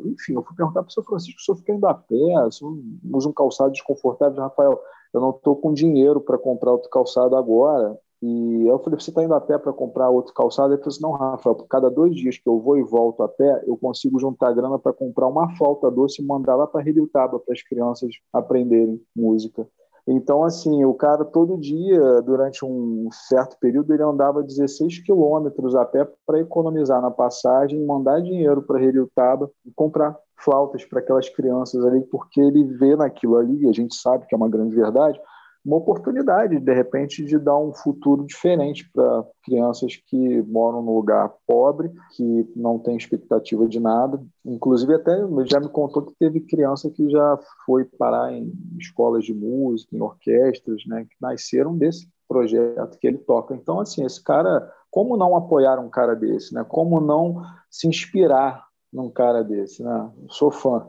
enfim, 0.05 0.33
eu 0.33 0.43
fui 0.43 0.55
perguntar 0.55 0.83
para 0.83 0.89
o 0.89 0.91
seu 0.91 1.01
Francisco, 1.01 1.39
o 1.39 1.43
senhor 1.43 1.57
fica 1.57 1.73
indo 1.73 1.87
a 1.87 1.93
pé, 1.93 2.45
o 2.45 2.51
senhor 2.51 2.77
usa 3.13 3.29
um 3.29 3.33
calçado 3.33 3.71
desconfortável? 3.71 4.43
Rafael, 4.43 4.77
eu 5.13 5.21
não 5.21 5.29
estou 5.29 5.55
com 5.55 5.73
dinheiro 5.73 6.19
para 6.19 6.37
comprar 6.37 6.73
outro 6.73 6.89
calçado 6.89 7.37
agora. 7.37 7.97
E 8.21 8.67
eu 8.67 8.77
falei, 8.79 8.99
você 8.99 9.11
está 9.11 9.23
indo 9.23 9.33
a 9.33 9.39
pé 9.39 9.57
para 9.57 9.71
comprar 9.71 10.09
outro 10.09 10.33
calçado? 10.33 10.73
Ele 10.73 10.81
falou 10.81 10.89
assim, 10.89 11.01
não, 11.01 11.11
Rafael, 11.13 11.55
por 11.55 11.67
cada 11.67 11.89
dois 11.89 12.13
dias 12.13 12.37
que 12.37 12.49
eu 12.49 12.59
vou 12.59 12.77
e 12.77 12.83
volto 12.83 13.23
a 13.23 13.29
pé, 13.29 13.63
eu 13.65 13.77
consigo 13.77 14.19
juntar 14.19 14.51
grana 14.51 14.77
para 14.77 14.91
comprar 14.91 15.27
uma 15.27 15.55
falta 15.55 15.89
doce 15.89 16.21
e 16.21 16.25
mandar 16.25 16.57
lá 16.57 16.67
para 16.67 16.83
Taba 17.13 17.39
para 17.39 17.53
as 17.53 17.63
crianças 17.63 18.11
aprenderem 18.33 19.01
música. 19.15 19.65
Então, 20.11 20.43
assim, 20.43 20.83
o 20.83 20.93
cara 20.95 21.23
todo 21.23 21.55
dia, 21.55 22.19
durante 22.23 22.65
um 22.65 23.09
certo 23.11 23.55
período, 23.59 23.93
ele 23.93 24.01
andava 24.01 24.41
16 24.41 25.03
quilômetros 25.03 25.75
a 25.75 25.85
pé 25.85 26.07
para 26.25 26.39
economizar 26.39 26.99
na 26.99 27.11
passagem, 27.11 27.85
mandar 27.85 28.19
dinheiro 28.19 28.63
para 28.63 28.79
Taba 29.13 29.51
e 29.63 29.71
comprar 29.71 30.17
flautas 30.35 30.83
para 30.83 30.99
aquelas 30.99 31.29
crianças 31.29 31.85
ali, 31.85 32.01
porque 32.01 32.41
ele 32.41 32.63
vê 32.63 32.95
naquilo 32.95 33.37
ali, 33.37 33.65
e 33.65 33.69
a 33.69 33.71
gente 33.71 33.93
sabe 33.93 34.25
que 34.25 34.33
é 34.33 34.37
uma 34.37 34.49
grande 34.49 34.75
verdade, 34.75 35.21
uma 35.63 35.77
oportunidade, 35.77 36.59
de 36.59 36.73
repente, 36.73 37.23
de 37.23 37.37
dar 37.37 37.57
um 37.57 37.73
futuro 37.73 38.25
diferente 38.25 38.89
para 38.91 39.25
crianças 39.43 39.95
que 39.95 40.41
moram 40.43 40.81
num 40.81 40.95
lugar 40.95 41.31
pobre, 41.45 41.91
que 42.15 42.47
não 42.55 42.79
tem 42.79 42.95
expectativa 42.95 43.67
de 43.67 43.79
nada. 43.79 44.21
Inclusive, 44.45 44.95
até 44.95 45.17
já 45.45 45.59
me 45.59 45.69
contou 45.69 46.03
que 46.03 46.13
teve 46.17 46.39
criança 46.41 46.89
que 46.89 47.09
já 47.09 47.37
foi 47.65 47.85
parar 47.85 48.31
em 48.31 48.51
escolas 48.79 49.25
de 49.25 49.33
música, 49.33 49.95
em 49.95 50.01
orquestras, 50.01 50.83
né, 50.87 51.05
que 51.09 51.15
nasceram 51.21 51.77
desse 51.77 52.07
projeto 52.27 52.97
que 52.99 53.07
ele 53.07 53.17
toca. 53.17 53.55
Então, 53.55 53.79
assim, 53.79 54.05
esse 54.05 54.23
cara, 54.23 54.71
como 54.91 55.17
não 55.17 55.35
apoiar 55.35 55.79
um 55.79 55.89
cara 55.89 56.15
desse, 56.15 56.53
né? 56.53 56.63
Como 56.63 57.01
não 57.01 57.41
se 57.69 57.87
inspirar 57.87 58.63
num 58.93 59.09
cara 59.09 59.43
desse, 59.43 59.83
né? 59.83 60.09
sou 60.29 60.51
fã. 60.51 60.87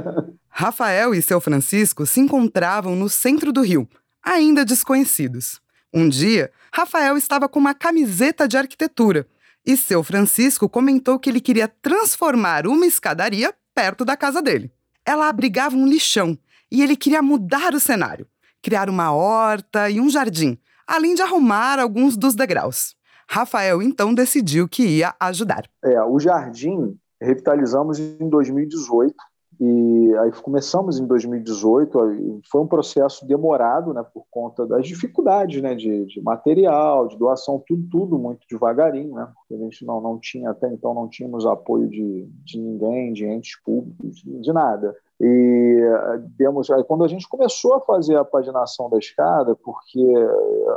Rafael 0.48 1.14
e 1.14 1.22
seu 1.22 1.40
Francisco 1.40 2.04
se 2.04 2.20
encontravam 2.20 2.96
no 2.96 3.08
centro 3.08 3.52
do 3.52 3.62
Rio, 3.62 3.88
ainda 4.28 4.64
desconhecidos. 4.64 5.60
Um 5.92 6.08
dia, 6.08 6.52
Rafael 6.72 7.16
estava 7.16 7.48
com 7.48 7.58
uma 7.58 7.74
camiseta 7.74 8.46
de 8.46 8.58
arquitetura 8.58 9.26
e 9.66 9.76
seu 9.76 10.02
Francisco 10.04 10.68
comentou 10.68 11.18
que 11.18 11.30
ele 11.30 11.40
queria 11.40 11.66
transformar 11.66 12.66
uma 12.66 12.86
escadaria 12.86 13.54
perto 13.74 14.04
da 14.04 14.16
casa 14.16 14.42
dele. 14.42 14.70
Ela 15.04 15.28
abrigava 15.28 15.74
um 15.76 15.86
lixão 15.86 16.38
e 16.70 16.82
ele 16.82 16.94
queria 16.96 17.22
mudar 17.22 17.74
o 17.74 17.80
cenário, 17.80 18.26
criar 18.62 18.90
uma 18.90 19.12
horta 19.12 19.88
e 19.88 19.98
um 19.98 20.10
jardim, 20.10 20.58
além 20.86 21.14
de 21.14 21.22
arrumar 21.22 21.78
alguns 21.78 22.16
dos 22.16 22.34
degraus. 22.34 22.94
Rafael 23.26 23.80
então 23.82 24.12
decidiu 24.12 24.68
que 24.68 24.82
ia 24.82 25.14
ajudar. 25.18 25.64
É, 25.82 26.02
o 26.02 26.18
jardim 26.18 26.98
revitalizamos 27.20 27.98
em 27.98 28.28
2018 28.28 29.14
e 29.60 30.14
aí 30.18 30.30
começamos 30.30 31.00
em 31.00 31.06
2018, 31.06 32.42
foi 32.48 32.60
um 32.60 32.66
processo 32.66 33.26
demorado, 33.26 33.92
né, 33.92 34.04
por 34.14 34.24
conta 34.30 34.64
das 34.64 34.86
dificuldades, 34.86 35.60
né, 35.60 35.74
de, 35.74 36.06
de 36.06 36.20
material, 36.22 37.08
de 37.08 37.18
doação, 37.18 37.62
tudo, 37.66 37.88
tudo 37.90 38.18
muito 38.18 38.46
devagarinho, 38.48 39.14
né, 39.14 39.28
porque 39.34 39.54
a 39.54 39.58
gente 39.58 39.84
não, 39.84 40.00
não 40.00 40.18
tinha, 40.18 40.50
até 40.50 40.72
então 40.72 40.94
não 40.94 41.08
tínhamos 41.08 41.44
apoio 41.44 41.88
de, 41.88 42.28
de 42.44 42.60
ninguém, 42.60 43.12
de 43.12 43.26
entes 43.26 43.60
públicos, 43.60 44.22
de 44.24 44.52
nada. 44.52 44.94
E 45.20 45.80
eh, 45.80 46.18
demos, 46.36 46.68
quando 46.86 47.04
a 47.04 47.08
gente 47.08 47.28
começou 47.28 47.74
a 47.74 47.80
fazer 47.80 48.16
a 48.16 48.24
paginação 48.24 48.88
da 48.88 48.98
escada, 48.98 49.56
porque 49.56 50.00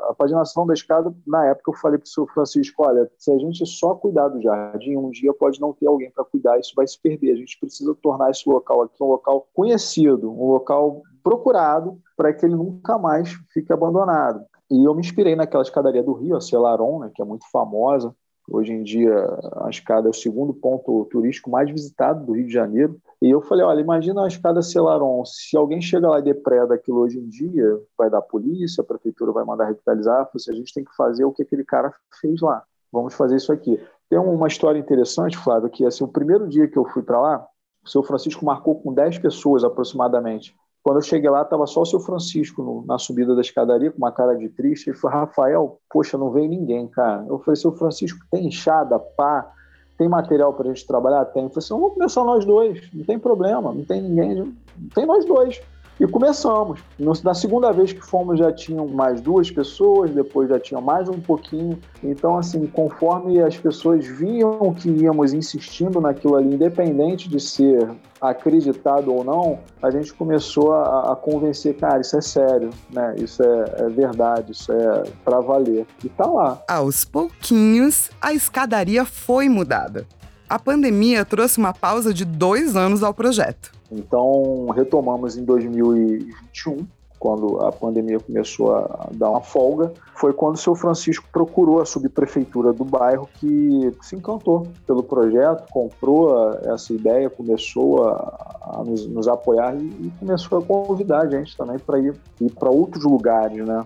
a 0.09 0.13
paginação 0.15 0.65
da 0.65 0.73
escada, 0.73 1.13
na 1.27 1.45
época 1.45 1.71
eu 1.71 1.75
falei 1.75 1.99
para 1.99 2.05
o 2.05 2.09
senhor 2.09 2.27
Francisco, 2.33 2.83
olha, 2.83 3.09
se 3.17 3.31
a 3.31 3.37
gente 3.37 3.63
só 3.65 3.93
cuidar 3.93 4.29
do 4.29 4.41
jardim, 4.41 4.97
um 4.97 5.11
dia 5.11 5.31
pode 5.33 5.61
não 5.61 5.73
ter 5.73 5.85
alguém 5.85 6.09
para 6.09 6.25
cuidar, 6.25 6.59
isso 6.59 6.73
vai 6.75 6.87
se 6.87 6.99
perder. 6.99 7.33
A 7.33 7.35
gente 7.35 7.59
precisa 7.59 7.95
tornar 8.01 8.31
esse 8.31 8.49
local 8.49 8.81
aqui 8.81 9.03
um 9.03 9.07
local 9.07 9.47
conhecido, 9.53 10.31
um 10.31 10.47
local 10.47 11.01
procurado, 11.23 11.99
para 12.17 12.33
que 12.33 12.45
ele 12.45 12.55
nunca 12.55 12.97
mais 12.97 13.29
fique 13.53 13.71
abandonado. 13.71 14.43
E 14.71 14.85
eu 14.85 14.95
me 14.95 15.01
inspirei 15.01 15.35
naquela 15.35 15.63
escadaria 15.63 16.01
do 16.01 16.13
Rio, 16.13 16.37
a 16.37 16.41
Celaron, 16.41 16.99
né, 16.99 17.11
que 17.13 17.21
é 17.21 17.25
muito 17.25 17.45
famosa, 17.51 18.15
Hoje 18.53 18.73
em 18.73 18.83
dia, 18.83 19.13
a 19.61 19.69
escada 19.69 20.07
é 20.07 20.09
o 20.09 20.13
segundo 20.13 20.53
ponto 20.53 21.05
turístico 21.05 21.49
mais 21.49 21.71
visitado 21.71 22.25
do 22.25 22.33
Rio 22.33 22.45
de 22.45 22.53
Janeiro. 22.53 22.99
E 23.21 23.29
eu 23.29 23.41
falei, 23.41 23.63
olha, 23.63 23.79
imagina 23.79 24.25
a 24.25 24.27
escada 24.27 24.61
Celaron, 24.61 25.23
se 25.23 25.55
alguém 25.55 25.81
chega 25.81 26.09
lá 26.09 26.19
e 26.19 26.23
depreda 26.23 26.73
aquilo 26.73 26.99
hoje 26.99 27.17
em 27.17 27.29
dia, 27.29 27.79
vai 27.97 28.09
dar 28.09 28.21
polícia, 28.21 28.81
a 28.81 28.85
prefeitura 28.85 29.31
vai 29.31 29.45
mandar 29.45 29.65
revitalizar, 29.65 30.29
a 30.33 30.53
gente 30.53 30.73
tem 30.73 30.83
que 30.83 30.93
fazer 30.95 31.23
o 31.23 31.31
que 31.31 31.43
aquele 31.43 31.63
cara 31.63 31.93
fez 32.19 32.41
lá. 32.41 32.63
Vamos 32.91 33.13
fazer 33.13 33.37
isso 33.37 33.53
aqui. 33.53 33.79
Tem 34.09 34.19
uma 34.19 34.47
história 34.47 34.77
interessante, 34.77 35.37
Flávio, 35.37 35.69
que 35.69 35.85
assim, 35.85 36.03
o 36.03 36.07
primeiro 36.07 36.47
dia 36.47 36.67
que 36.67 36.77
eu 36.77 36.83
fui 36.83 37.01
para 37.01 37.21
lá, 37.21 37.47
o 37.85 37.89
seu 37.89 38.03
Francisco 38.03 38.45
marcou 38.45 38.75
com 38.81 38.93
10 38.93 39.19
pessoas 39.19 39.63
aproximadamente. 39.63 40.53
Quando 40.83 40.97
eu 40.97 41.03
cheguei 41.03 41.29
lá, 41.29 41.43
estava 41.43 41.67
só 41.67 41.81
o 41.81 41.85
seu 41.85 41.99
Francisco 41.99 42.63
no, 42.63 42.83
na 42.85 42.97
subida 42.97 43.35
da 43.35 43.41
escadaria, 43.41 43.91
com 43.91 43.99
uma 43.99 44.11
cara 44.11 44.35
de 44.35 44.49
triste. 44.49 44.89
Ele 44.89 44.97
falou, 44.97 45.19
Rafael, 45.19 45.79
poxa, 45.89 46.17
não 46.17 46.31
veio 46.31 46.49
ninguém, 46.49 46.87
cara. 46.87 47.23
Eu 47.27 47.37
falei, 47.39 47.55
seu 47.55 47.71
Francisco, 47.71 48.19
tem 48.31 48.47
enxada, 48.47 48.97
pá, 48.97 49.51
tem 49.97 50.09
material 50.09 50.53
para 50.53 50.65
a 50.65 50.73
gente 50.73 50.87
trabalhar? 50.87 51.25
Tem. 51.25 51.43
Eu 51.43 51.49
falei 51.49 51.63
assim, 51.63 51.73
vamos 51.75 51.93
começar 51.93 52.23
nós 52.23 52.45
dois, 52.45 52.89
não 52.91 53.05
tem 53.05 53.19
problema, 53.19 53.71
não 53.71 53.85
tem 53.85 54.01
ninguém, 54.01 54.35
não 54.35 54.89
tem 54.95 55.05
nós 55.05 55.23
dois. 55.25 55.61
E 56.01 56.07
começamos. 56.07 56.79
Na 57.23 57.35
segunda 57.35 57.71
vez 57.71 57.93
que 57.93 58.01
fomos 58.01 58.39
já 58.39 58.51
tinham 58.51 58.87
mais 58.87 59.21
duas 59.21 59.51
pessoas, 59.51 60.09
depois 60.09 60.49
já 60.49 60.59
tinha 60.59 60.81
mais 60.81 61.07
um 61.07 61.19
pouquinho. 61.19 61.77
Então, 62.03 62.39
assim, 62.39 62.65
conforme 62.65 63.39
as 63.39 63.55
pessoas 63.55 64.07
viam 64.07 64.73
que 64.73 64.89
íamos 64.89 65.31
insistindo 65.31 66.01
naquilo 66.01 66.37
ali, 66.37 66.55
independente 66.55 67.29
de 67.29 67.39
ser 67.39 67.87
acreditado 68.19 69.13
ou 69.13 69.23
não, 69.23 69.59
a 69.79 69.91
gente 69.91 70.11
começou 70.11 70.73
a, 70.73 71.11
a 71.11 71.15
convencer, 71.15 71.77
cara, 71.77 72.01
isso 72.01 72.17
é 72.17 72.21
sério, 72.21 72.71
né? 72.89 73.13
Isso 73.19 73.43
é, 73.43 73.75
é 73.81 73.89
verdade, 73.89 74.53
isso 74.53 74.71
é 74.71 75.03
para 75.23 75.39
valer. 75.39 75.85
E 76.03 76.09
tá 76.09 76.25
lá. 76.25 76.63
Aos 76.67 77.05
pouquinhos, 77.05 78.09
a 78.19 78.33
escadaria 78.33 79.05
foi 79.05 79.47
mudada. 79.47 80.07
A 80.49 80.57
pandemia 80.57 81.23
trouxe 81.23 81.59
uma 81.59 81.75
pausa 81.75 82.11
de 82.11 82.25
dois 82.25 82.75
anos 82.75 83.03
ao 83.03 83.13
projeto. 83.13 83.80
Então, 83.91 84.67
retomamos 84.73 85.37
em 85.37 85.43
2021, 85.43 86.87
quando 87.19 87.59
a 87.59 87.71
pandemia 87.71 88.19
começou 88.19 88.73
a 88.73 89.09
dar 89.11 89.29
uma 89.29 89.41
folga, 89.41 89.93
foi 90.15 90.33
quando 90.33 90.55
o 90.55 90.57
seu 90.57 90.73
Francisco 90.73 91.27
procurou 91.31 91.79
a 91.79 91.85
subprefeitura 91.85 92.73
do 92.73 92.83
bairro 92.83 93.29
que 93.35 93.95
se 94.01 94.15
encantou 94.15 94.65
pelo 94.87 95.03
projeto, 95.03 95.69
comprou 95.71 96.51
essa 96.63 96.91
ideia, 96.93 97.29
começou 97.29 98.07
a, 98.07 98.79
a 98.79 98.83
nos, 98.83 99.05
nos, 99.05 99.27
apoiar 99.27 99.75
e, 99.75 99.85
e, 99.85 100.11
começou 100.19 100.59
a 100.59 100.63
convidar 100.63 101.21
a 101.21 101.29
gente 101.29 101.55
também 101.55 101.77
para 101.77 101.99
ir, 101.99 102.15
ir 102.39 102.51
para 102.53 102.71
outros 102.71 103.03
lugares, 103.03 103.63
né? 103.63 103.85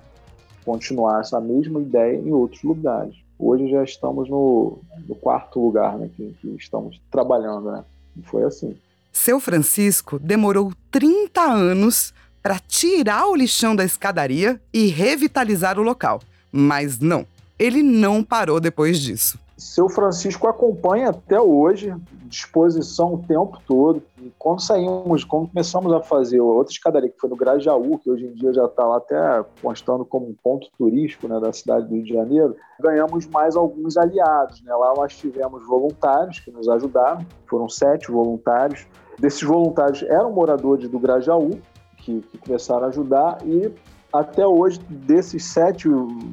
Continuar 0.63 1.19
essa 1.19 1.41
mesma 1.41 1.81
ideia 1.81 2.17
em 2.17 2.31
outros 2.31 2.63
lugares. 2.63 3.15
Hoje 3.37 3.69
já 3.69 3.83
estamos 3.83 4.29
no, 4.29 4.79
no 5.07 5.15
quarto 5.15 5.59
lugar 5.59 5.97
né, 5.97 6.09
que, 6.15 6.33
que 6.39 6.55
estamos 6.55 7.01
trabalhando, 7.11 7.69
né? 7.69 7.83
E 8.15 8.21
foi 8.21 8.43
assim. 8.43 8.77
Seu 9.15 9.39
Francisco 9.39 10.19
demorou 10.19 10.73
30 10.91 11.41
anos 11.41 12.13
para 12.43 12.59
tirar 12.59 13.25
o 13.27 13.35
lixão 13.35 13.73
da 13.73 13.83
escadaria 13.83 14.61
e 14.73 14.87
revitalizar 14.87 15.79
o 15.79 15.81
local. 15.81 16.21
Mas 16.51 16.99
não, 16.99 17.25
ele 17.57 17.81
não 17.81 18.21
parou 18.21 18.59
depois 18.59 18.99
disso. 18.99 19.39
Seu 19.57 19.87
Francisco 19.87 20.47
acompanha 20.47 21.09
até 21.09 21.39
hoje, 21.39 21.95
disposição 22.25 23.13
o 23.13 23.17
tempo 23.19 23.57
todo, 23.65 24.03
quando 24.37 24.61
saímos, 24.61 25.23
quando 25.23 25.47
começamos 25.47 25.93
a 25.93 26.01
fazer 26.01 26.41
outra 26.41 26.73
escadaria, 26.73 27.09
que 27.09 27.19
foi 27.19 27.29
no 27.29 27.37
Grajaú, 27.37 27.97
que 27.97 28.11
hoje 28.11 28.25
em 28.25 28.33
dia 28.33 28.53
já 28.53 28.65
está 28.65 28.85
lá 28.85 28.97
até 28.97 29.45
constando 29.61 30.03
como 30.03 30.27
um 30.27 30.35
ponto 30.43 30.67
turístico 30.77 31.27
né, 31.29 31.39
da 31.39 31.53
cidade 31.53 31.87
do 31.87 31.95
Rio 31.95 32.03
de 32.03 32.13
Janeiro, 32.13 32.55
ganhamos 32.79 33.25
mais 33.27 33.55
alguns 33.55 33.95
aliados. 33.95 34.61
Né? 34.61 34.73
Lá 34.75 34.93
nós 34.93 35.15
tivemos 35.15 35.65
voluntários 35.65 36.39
que 36.39 36.51
nos 36.51 36.67
ajudaram, 36.67 37.25
foram 37.47 37.69
sete 37.69 38.11
voluntários. 38.11 38.85
Desses 39.19 39.43
voluntários 39.43 40.03
eram 40.03 40.31
moradores 40.31 40.89
do 40.89 40.99
Grajaú, 40.99 41.51
que, 41.97 42.21
que 42.21 42.37
começaram 42.37 42.85
a 42.85 42.89
ajudar, 42.89 43.37
e 43.45 43.71
até 44.15 44.47
hoje, 44.47 44.79
desses 44.87 45.43
sete, 45.43 45.89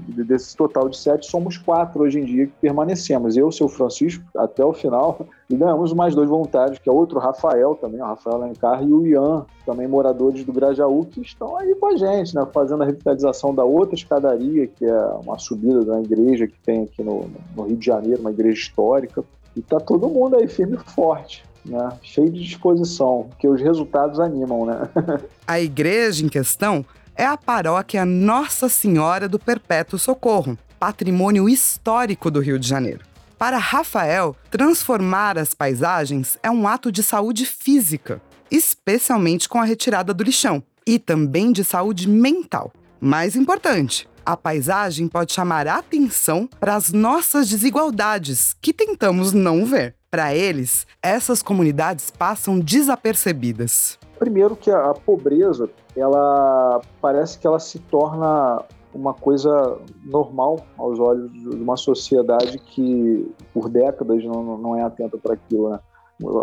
desse 0.07 0.57
total 0.57 0.89
de 0.89 0.97
sete, 0.97 1.29
somos 1.29 1.59
quatro 1.59 2.05
hoje 2.05 2.21
em 2.21 2.25
dia 2.25 2.47
que 2.47 2.53
permanecemos. 2.61 3.37
Eu, 3.37 3.51
seu 3.51 3.69
Francisco, 3.69 4.25
até 4.37 4.65
o 4.65 4.73
final, 4.73 5.27
e 5.51 5.57
ganhamos 5.57 5.93
mais 5.93 6.15
dois 6.15 6.29
voluntários, 6.29 6.79
que 6.79 6.89
é 6.89 6.93
outro 6.93 7.19
Rafael 7.19 7.75
também, 7.75 8.01
o 8.01 8.05
Rafael 8.05 8.37
Alencar, 8.37 8.85
e 8.85 8.93
o 8.93 9.05
Ian, 9.05 9.45
também 9.67 9.89
moradores 9.89 10.45
do 10.45 10.53
Grajaú, 10.53 11.05
que 11.07 11.23
estão 11.23 11.57
aí 11.57 11.75
com 11.75 11.87
a 11.87 11.97
gente, 11.97 12.37
né, 12.37 12.47
fazendo 12.53 12.85
a 12.85 12.87
revitalização 12.87 13.53
da 13.53 13.65
outra 13.65 13.97
escadaria, 13.97 14.69
que 14.69 14.85
é 14.85 15.05
uma 15.25 15.39
subida 15.41 15.85
da 15.85 16.01
igreja 16.01 16.47
que 16.47 16.59
tem 16.61 16.85
aqui 16.85 17.03
no, 17.03 17.29
no 17.57 17.65
Rio 17.65 17.77
de 17.77 17.87
Janeiro, 17.87 18.21
uma 18.21 18.31
igreja 18.31 18.61
histórica. 18.61 19.25
E 19.57 19.61
tá 19.61 19.81
todo 19.81 20.09
mundo 20.09 20.37
aí 20.37 20.47
firme 20.47 20.77
e 20.77 20.91
forte. 20.93 21.45
Né, 21.65 21.93
cheio 22.03 22.31
de 22.31 22.43
disposição, 22.43 23.31
que 23.39 23.47
os 23.47 23.61
resultados 23.61 24.19
animam, 24.19 24.67
né? 24.67 24.89
a 25.47 25.61
igreja 25.61 26.25
em 26.25 26.29
questão 26.29 26.85
é 27.15 27.25
a 27.25 27.37
paróquia 27.37 28.05
Nossa 28.05 28.69
Senhora 28.69 29.29
do 29.29 29.39
Perpétuo 29.39 29.99
Socorro, 29.99 30.59
patrimônio 30.81 31.49
histórico 31.49 32.31
do 32.31 32.41
Rio 32.41 32.59
de 32.59 32.67
Janeiro. 32.67 33.05
Para 33.39 33.59
Rafael, 33.59 34.37
transformar 34.51 35.39
as 35.39 35.53
paisagens 35.53 36.39
é 36.43 36.51
um 36.51 36.67
ato 36.67 36.91
de 36.91 37.03
saúde 37.03 37.45
física, 37.45 38.21
especialmente 38.51 39.49
com 39.49 39.59
a 39.59 39.65
retirada 39.65 40.15
do 40.15 40.25
lixão, 40.25 40.63
e 40.87 40.99
também 40.99 41.53
de 41.53 41.65
saúde 41.65 42.09
mental. 42.09 42.73
Mais 43.01 43.35
importante, 43.35 44.09
a 44.25 44.37
paisagem 44.37 45.09
pode 45.09 45.33
chamar 45.33 45.67
a 45.67 45.79
atenção 45.79 46.49
para 46.61 46.77
as 46.77 46.93
nossas 46.93 47.49
desigualdades, 47.49 48.55
que 48.61 48.73
tentamos 48.73 49.33
não 49.33 49.67
ver. 49.67 49.97
Para 50.13 50.35
eles, 50.35 50.87
essas 51.03 51.43
comunidades 51.43 52.11
passam 52.11 52.61
desapercebidas. 52.61 53.99
Primeiro 54.19 54.55
que 54.55 54.71
a 54.71 54.93
pobreza, 54.93 55.71
ela 55.97 56.83
parece 57.01 57.39
que 57.39 57.47
ela 57.47 57.59
se 57.59 57.79
torna 57.79 58.63
uma 58.93 59.15
coisa 59.15 59.79
normal 60.05 60.67
aos 60.77 60.99
olhos 60.99 61.33
de 61.33 61.49
uma 61.49 61.79
sociedade 61.79 62.59
que 62.59 63.27
por 63.55 63.71
décadas 63.71 64.23
não, 64.23 64.59
não 64.59 64.77
é 64.77 64.83
atenta 64.83 65.17
para 65.17 65.33
aquilo, 65.33 65.71
né? 65.71 65.81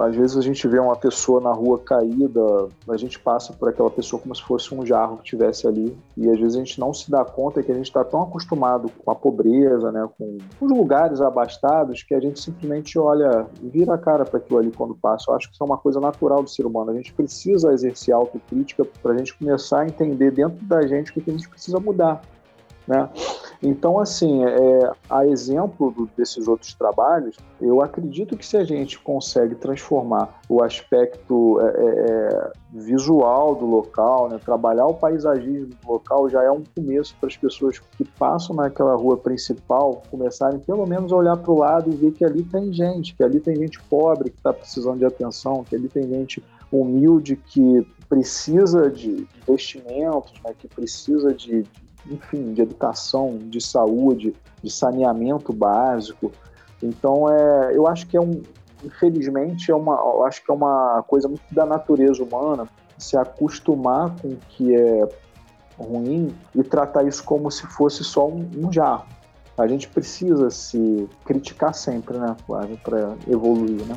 Às 0.01 0.15
vezes 0.15 0.37
a 0.37 0.41
gente 0.41 0.67
vê 0.67 0.79
uma 0.79 0.95
pessoa 0.95 1.39
na 1.39 1.51
rua 1.51 1.79
caída, 1.79 2.67
a 2.87 2.97
gente 2.97 3.19
passa 3.19 3.53
por 3.53 3.69
aquela 3.69 3.89
pessoa 3.89 4.21
como 4.21 4.35
se 4.35 4.43
fosse 4.43 4.73
um 4.73 4.85
jarro 4.85 5.17
que 5.17 5.23
estivesse 5.23 5.67
ali, 5.67 5.97
e 6.17 6.29
às 6.29 6.39
vezes 6.39 6.55
a 6.55 6.59
gente 6.59 6.79
não 6.79 6.93
se 6.93 7.09
dá 7.09 7.23
conta 7.23 7.63
que 7.63 7.71
a 7.71 7.75
gente 7.75 7.85
está 7.87 8.03
tão 8.03 8.23
acostumado 8.23 8.89
com 9.03 9.11
a 9.11 9.15
pobreza, 9.15 9.91
né, 9.91 10.07
com 10.17 10.37
os 10.59 10.71
lugares 10.71 11.21
abastados, 11.21 12.03
que 12.03 12.13
a 12.13 12.19
gente 12.19 12.39
simplesmente 12.39 12.97
olha, 12.97 13.45
vira 13.61 13.93
a 13.93 13.97
cara 13.97 14.25
para 14.25 14.39
aquilo 14.39 14.59
ali 14.59 14.71
quando 14.71 14.95
passa. 14.95 15.31
Eu 15.31 15.35
acho 15.35 15.47
que 15.47 15.53
isso 15.53 15.63
é 15.63 15.65
uma 15.65 15.77
coisa 15.77 15.99
natural 15.99 16.43
do 16.43 16.49
ser 16.49 16.65
humano. 16.65 16.91
A 16.91 16.95
gente 16.95 17.13
precisa 17.13 17.71
exercer 17.71 18.13
autocrítica 18.13 18.85
para 19.01 19.13
a 19.13 19.17
gente 19.17 19.37
começar 19.37 19.81
a 19.81 19.85
entender 19.85 20.31
dentro 20.31 20.65
da 20.65 20.85
gente 20.85 21.11
o 21.11 21.13
que 21.13 21.29
a 21.29 21.33
gente 21.33 21.49
precisa 21.49 21.79
mudar. 21.79 22.21
Né? 22.89 23.07
Então, 23.61 23.99
assim, 23.99 24.43
é, 24.43 24.91
a 25.07 25.27
exemplo 25.27 25.91
do, 25.91 26.09
desses 26.17 26.47
outros 26.47 26.73
trabalhos, 26.73 27.37
eu 27.61 27.83
acredito 27.83 28.35
que 28.35 28.43
se 28.43 28.57
a 28.57 28.63
gente 28.63 28.97
consegue 28.97 29.53
transformar 29.53 30.41
o 30.49 30.63
aspecto 30.63 31.61
é, 31.61 31.65
é, 31.65 31.69
é, 31.69 32.51
visual 32.73 33.53
do 33.53 33.67
local, 33.67 34.27
né, 34.29 34.39
trabalhar 34.43 34.87
o 34.87 34.95
paisagismo 34.95 35.67
do 35.67 35.91
local, 35.91 36.27
já 36.29 36.43
é 36.43 36.49
um 36.49 36.63
começo 36.75 37.15
para 37.19 37.27
as 37.27 37.37
pessoas 37.37 37.77
que 37.77 38.05
passam 38.17 38.55
naquela 38.55 38.95
rua 38.95 39.17
principal 39.17 40.01
começarem 40.09 40.57
pelo 40.57 40.87
menos 40.87 41.13
a 41.13 41.15
olhar 41.17 41.37
para 41.37 41.51
o 41.51 41.59
lado 41.59 41.91
e 41.91 41.95
ver 41.95 42.13
que 42.13 42.25
ali 42.25 42.41
tem 42.41 42.73
gente, 42.73 43.13
que 43.13 43.23
ali 43.23 43.39
tem 43.39 43.55
gente 43.55 43.79
pobre 43.83 44.31
que 44.31 44.37
está 44.37 44.51
precisando 44.51 44.97
de 44.97 45.05
atenção, 45.05 45.63
que 45.63 45.75
ali 45.75 45.87
tem 45.89 46.09
gente 46.09 46.43
humilde 46.71 47.35
que 47.35 47.85
precisa 48.07 48.89
de 48.89 49.27
investimentos, 49.43 50.33
né, 50.43 50.55
que 50.57 50.67
precisa 50.67 51.31
de, 51.31 51.63
enfim, 52.09 52.53
de 52.53 52.61
educação, 52.61 53.37
de 53.37 53.61
saúde, 53.61 54.35
de 54.63 54.71
saneamento 54.71 55.53
básico. 55.53 56.31
Então, 56.81 57.29
é, 57.29 57.75
eu 57.75 57.87
acho 57.87 58.07
que 58.07 58.17
é 58.17 58.21
um, 58.21 58.41
infelizmente, 58.83 59.71
é 59.71 59.75
uma, 59.75 59.95
eu 59.95 60.25
acho 60.25 60.43
que 60.43 60.51
é 60.51 60.53
uma 60.53 61.03
coisa 61.07 61.27
muito 61.27 61.43
da 61.51 61.65
natureza 61.65 62.23
humana 62.23 62.67
se 62.97 63.17
acostumar 63.17 64.15
com 64.21 64.29
o 64.29 64.37
que 64.49 64.75
é 64.75 65.07
ruim 65.77 66.35
e 66.53 66.63
tratar 66.63 67.07
isso 67.07 67.23
como 67.23 67.49
se 67.49 67.65
fosse 67.67 68.03
só 68.03 68.27
um, 68.27 68.49
um 68.57 68.71
jarro. 68.71 69.05
A 69.57 69.67
gente 69.67 69.89
precisa 69.89 70.49
se 70.49 71.09
criticar 71.25 71.73
sempre, 71.73 72.17
né, 72.17 72.35
para 72.83 73.15
evoluir, 73.27 73.85
né? 73.85 73.95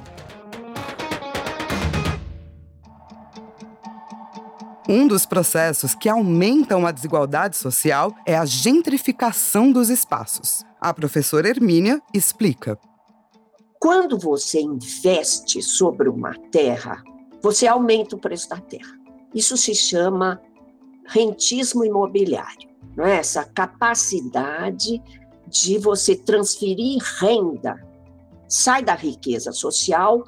Um 4.88 5.06
dos 5.06 5.24
processos 5.24 5.94
que 5.94 6.08
aumentam 6.08 6.84
a 6.84 6.90
desigualdade 6.90 7.56
social 7.56 8.12
é 8.26 8.36
a 8.36 8.44
gentrificação 8.44 9.70
dos 9.70 9.88
espaços. 9.88 10.64
A 10.80 10.92
professora 10.92 11.48
Hermínia 11.48 12.02
explica. 12.12 12.76
Quando 13.78 14.18
você 14.18 14.60
investe 14.60 15.62
sobre 15.62 16.08
uma 16.08 16.34
terra, 16.50 17.00
você 17.40 17.68
aumenta 17.68 18.16
o 18.16 18.18
preço 18.18 18.48
da 18.48 18.58
terra. 18.58 18.92
Isso 19.32 19.56
se 19.56 19.72
chama 19.72 20.40
rentismo 21.06 21.84
imobiliário, 21.84 22.68
não 22.96 23.04
é? 23.04 23.18
Essa 23.18 23.44
capacidade 23.44 25.00
de 25.46 25.78
você 25.78 26.16
transferir 26.16 27.00
renda, 27.20 27.80
sai 28.48 28.82
da 28.82 28.94
riqueza 28.94 29.52
social 29.52 30.24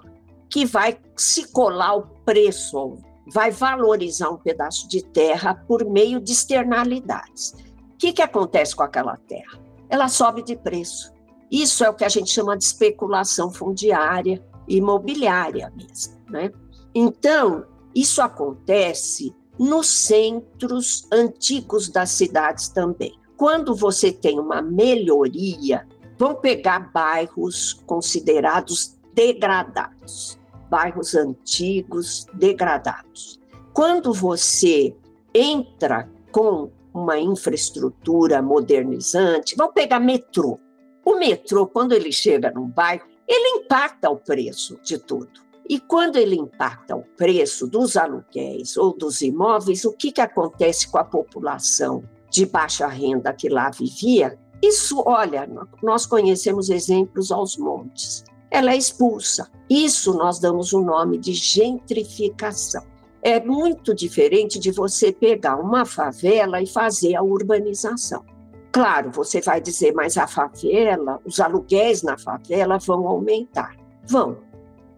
que 0.49 0.65
vai 0.65 0.97
se 1.17 1.51
colar 1.51 1.97
o 1.97 2.03
preço 2.25 2.99
vai 3.27 3.51
valorizar 3.51 4.31
um 4.31 4.37
pedaço 4.37 4.89
de 4.89 5.03
terra 5.03 5.55
por 5.67 5.85
meio 5.85 6.21
de 6.21 6.33
externalidades. 6.33 7.55
O 7.95 7.97
que, 7.99 8.13
que 8.13 8.23
acontece 8.23 8.75
com 8.75 8.83
aquela 8.83 9.17
terra? 9.17 9.59
Ela 9.89 10.09
sobe 10.09 10.43
de 10.43 10.57
preço. 10.57 11.13
Isso 11.51 11.85
é 11.85 11.89
o 11.89 11.95
que 11.95 12.05
a 12.05 12.09
gente 12.09 12.31
chama 12.31 12.57
de 12.57 12.65
especulação 12.65 13.51
fundiária, 13.51 14.45
imobiliária 14.69 15.73
mesmo. 15.77 16.15
Né? 16.29 16.51
Então, 16.95 17.65
isso 17.95 18.21
acontece 18.21 19.35
nos 19.59 19.87
centros 19.87 21.07
antigos 21.13 21.89
das 21.89 22.11
cidades 22.11 22.69
também. 22.69 23.17
Quando 23.37 23.75
você 23.75 24.11
tem 24.11 24.39
uma 24.39 24.61
melhoria, 24.61 25.87
vão 26.19 26.35
pegar 26.35 26.91
bairros 26.93 27.75
considerados 27.87 28.99
degradados 29.13 30.39
bairros 30.75 31.15
antigos, 31.15 32.27
degradados. 32.35 33.39
Quando 33.73 34.13
você 34.13 34.93
entra 35.33 36.11
com 36.33 36.69
uma 36.93 37.17
infraestrutura 37.17 38.43
modernizante, 38.43 39.55
vamos 39.55 39.73
pegar 39.73 40.01
metrô. 40.01 40.59
O 41.05 41.15
metrô, 41.15 41.65
quando 41.65 41.93
ele 41.93 42.11
chega 42.11 42.51
num 42.51 42.67
bairro, 42.67 43.05
ele 43.29 43.61
impacta 43.61 44.11
o 44.11 44.17
preço 44.17 44.77
de 44.83 44.99
tudo. 44.99 45.45
E 45.71 45.79
quando 45.79 46.17
ele 46.17 46.35
impacta 46.35 46.97
o 46.97 47.05
preço 47.17 47.69
dos 47.69 47.97
aluguéis 47.97 48.77
ou 48.77 48.93
dos 48.93 49.23
imóveis, 49.23 49.85
o 49.85 49.93
que, 49.93 50.11
que 50.11 50.21
acontece 50.21 50.91
com 50.91 50.99
a 50.99 51.05
população 51.05 52.03
de 52.29 52.45
baixa 52.47 52.89
renda 52.89 53.33
que 53.33 53.49
lá 53.49 53.71
vivia? 53.71 54.37
Isso, 54.61 55.05
olha, 55.07 55.49
nós 55.81 56.05
conhecemos 56.05 56.69
exemplos 56.69 57.31
aos 57.31 57.57
montes 57.57 58.25
ela 58.55 58.73
é 58.73 58.77
expulsa. 58.77 59.51
Isso 59.69 60.15
nós 60.15 60.39
damos 60.39 60.73
o 60.73 60.81
nome 60.81 61.19
de 61.19 61.35
gentrificação. 61.35 62.85
É 63.21 63.41
muito 63.41 63.93
diferente 63.93 64.61
de 64.61 64.71
você 64.71 65.11
pegar 65.11 65.57
uma 65.57 65.85
favela 65.85 66.63
e 66.63 66.67
fazer 66.67 67.17
a 67.17 67.23
urbanização. 67.23 68.25
Claro, 68.71 69.11
você 69.11 69.41
vai 69.41 69.61
dizer, 69.61 69.93
mas 69.93 70.17
a 70.17 70.29
favela, 70.29 71.21
os 71.25 71.41
aluguéis 71.41 72.05
na 72.05 72.17
favela 72.17 72.79
vão 72.79 73.09
aumentar. 73.09 73.75
Vão. 74.07 74.39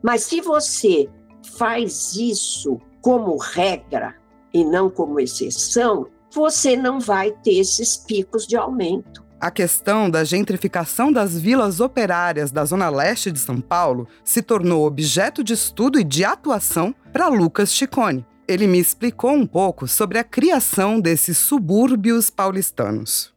Mas 0.03 0.25
se 0.25 0.43
você 0.43 1.09
faz 1.57 2.15
isso 2.15 2.79
como 3.01 3.39
regra 3.39 4.17
e 4.53 4.65
não 4.65 4.91
como 4.91 5.19
exceção, 5.19 6.09
você 6.31 6.77
não 6.77 7.01
vai 7.01 7.31
ter 7.31 7.59
esses 7.59 7.97
picos 7.97 8.47
de 8.47 8.55
aumento. 8.55 9.25
A 9.39 9.51
questão 9.51 10.09
da 10.09 10.25
gentrificação 10.25 11.13
das 11.13 11.39
vilas 11.39 11.79
operárias 11.79 12.51
da 12.51 12.65
zona 12.65 12.89
leste 12.89 13.31
de 13.31 13.39
São 13.39 13.61
Paulo 13.61 14.09
se 14.25 14.41
tornou 14.41 14.87
objeto 14.87 15.45
de 15.45 15.53
estudo 15.53 16.01
e 16.01 16.05
de 16.05 16.25
atuação 16.25 16.95
para 17.13 17.29
Lucas 17.29 17.71
Chicone. 17.73 18.25
Ele 18.49 18.67
me 18.67 18.79
explicou 18.79 19.33
um 19.33 19.47
pouco 19.47 19.87
sobre 19.87 20.19
a 20.19 20.25
criação 20.25 20.99
desses 20.99 21.37
subúrbios 21.37 22.31
paulistanos. 22.31 23.35